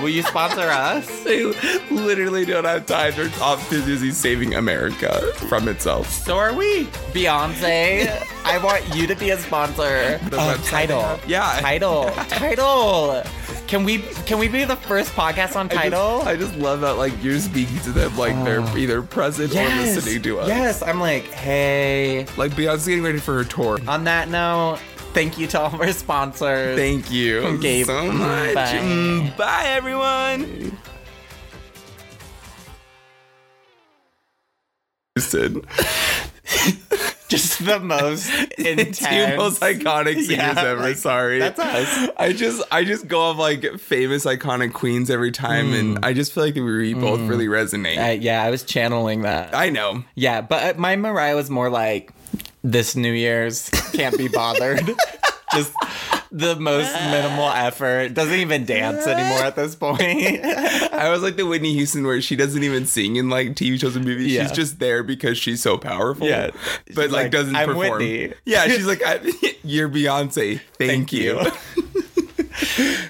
[0.00, 1.06] Will you sponsor us?
[1.28, 1.44] They
[1.90, 3.12] literally don't have time.
[3.16, 6.08] They're off too busy saving America from itself.
[6.10, 6.84] So are we.
[7.12, 10.18] Beyonce, I want you to be a sponsor.
[10.30, 11.18] The Uh, title.
[11.26, 11.58] Yeah.
[11.60, 12.04] Title.
[12.28, 13.22] title.
[13.66, 16.22] Can we can we be the first podcast on I just- title?
[16.22, 20.22] I just love that like you're speaking to them like they're either present or listening
[20.22, 20.46] to us.
[20.46, 20.48] Oh.
[20.48, 22.26] Yes, I'm like, hey.
[22.38, 23.78] Like Beyonce's getting ready for her tour.
[23.86, 24.78] On that note,
[25.12, 26.76] thank you to all of our sponsors.
[26.78, 27.86] Thank you Gabe.
[27.86, 28.54] so much.
[28.54, 28.78] Bye.
[28.78, 30.76] Mm, bye everyone.
[35.14, 35.62] Houston.
[37.28, 39.00] Just the most intense.
[39.00, 40.80] Two most iconic singers Yeah, ever.
[40.80, 42.08] like, sorry, that's us.
[42.16, 46.32] I just, I just go off like famous iconic queens every time, and I just
[46.32, 47.98] feel like we both really resonate.
[48.02, 49.54] Uh, yeah, I was channeling that.
[49.54, 50.04] I know.
[50.14, 52.14] Yeah, but uh, my Mariah was more like
[52.62, 54.80] this New Year's can't be bothered.
[55.54, 55.72] Just
[56.30, 58.12] the most minimal effort.
[58.12, 60.02] Doesn't even dance anymore at this point.
[60.12, 63.96] I was like the Whitney Houston where she doesn't even sing in like TV shows
[63.96, 64.32] and movies.
[64.34, 64.42] Yeah.
[64.42, 66.26] She's just there because she's so powerful.
[66.26, 66.50] Yeah.
[66.94, 67.98] but like, like, doesn't "I'm perform.
[67.98, 69.00] Whitney." Yeah, she's like,
[69.64, 70.60] "You're Beyonce.
[70.78, 71.40] Thank, Thank you.
[72.76, 73.08] you.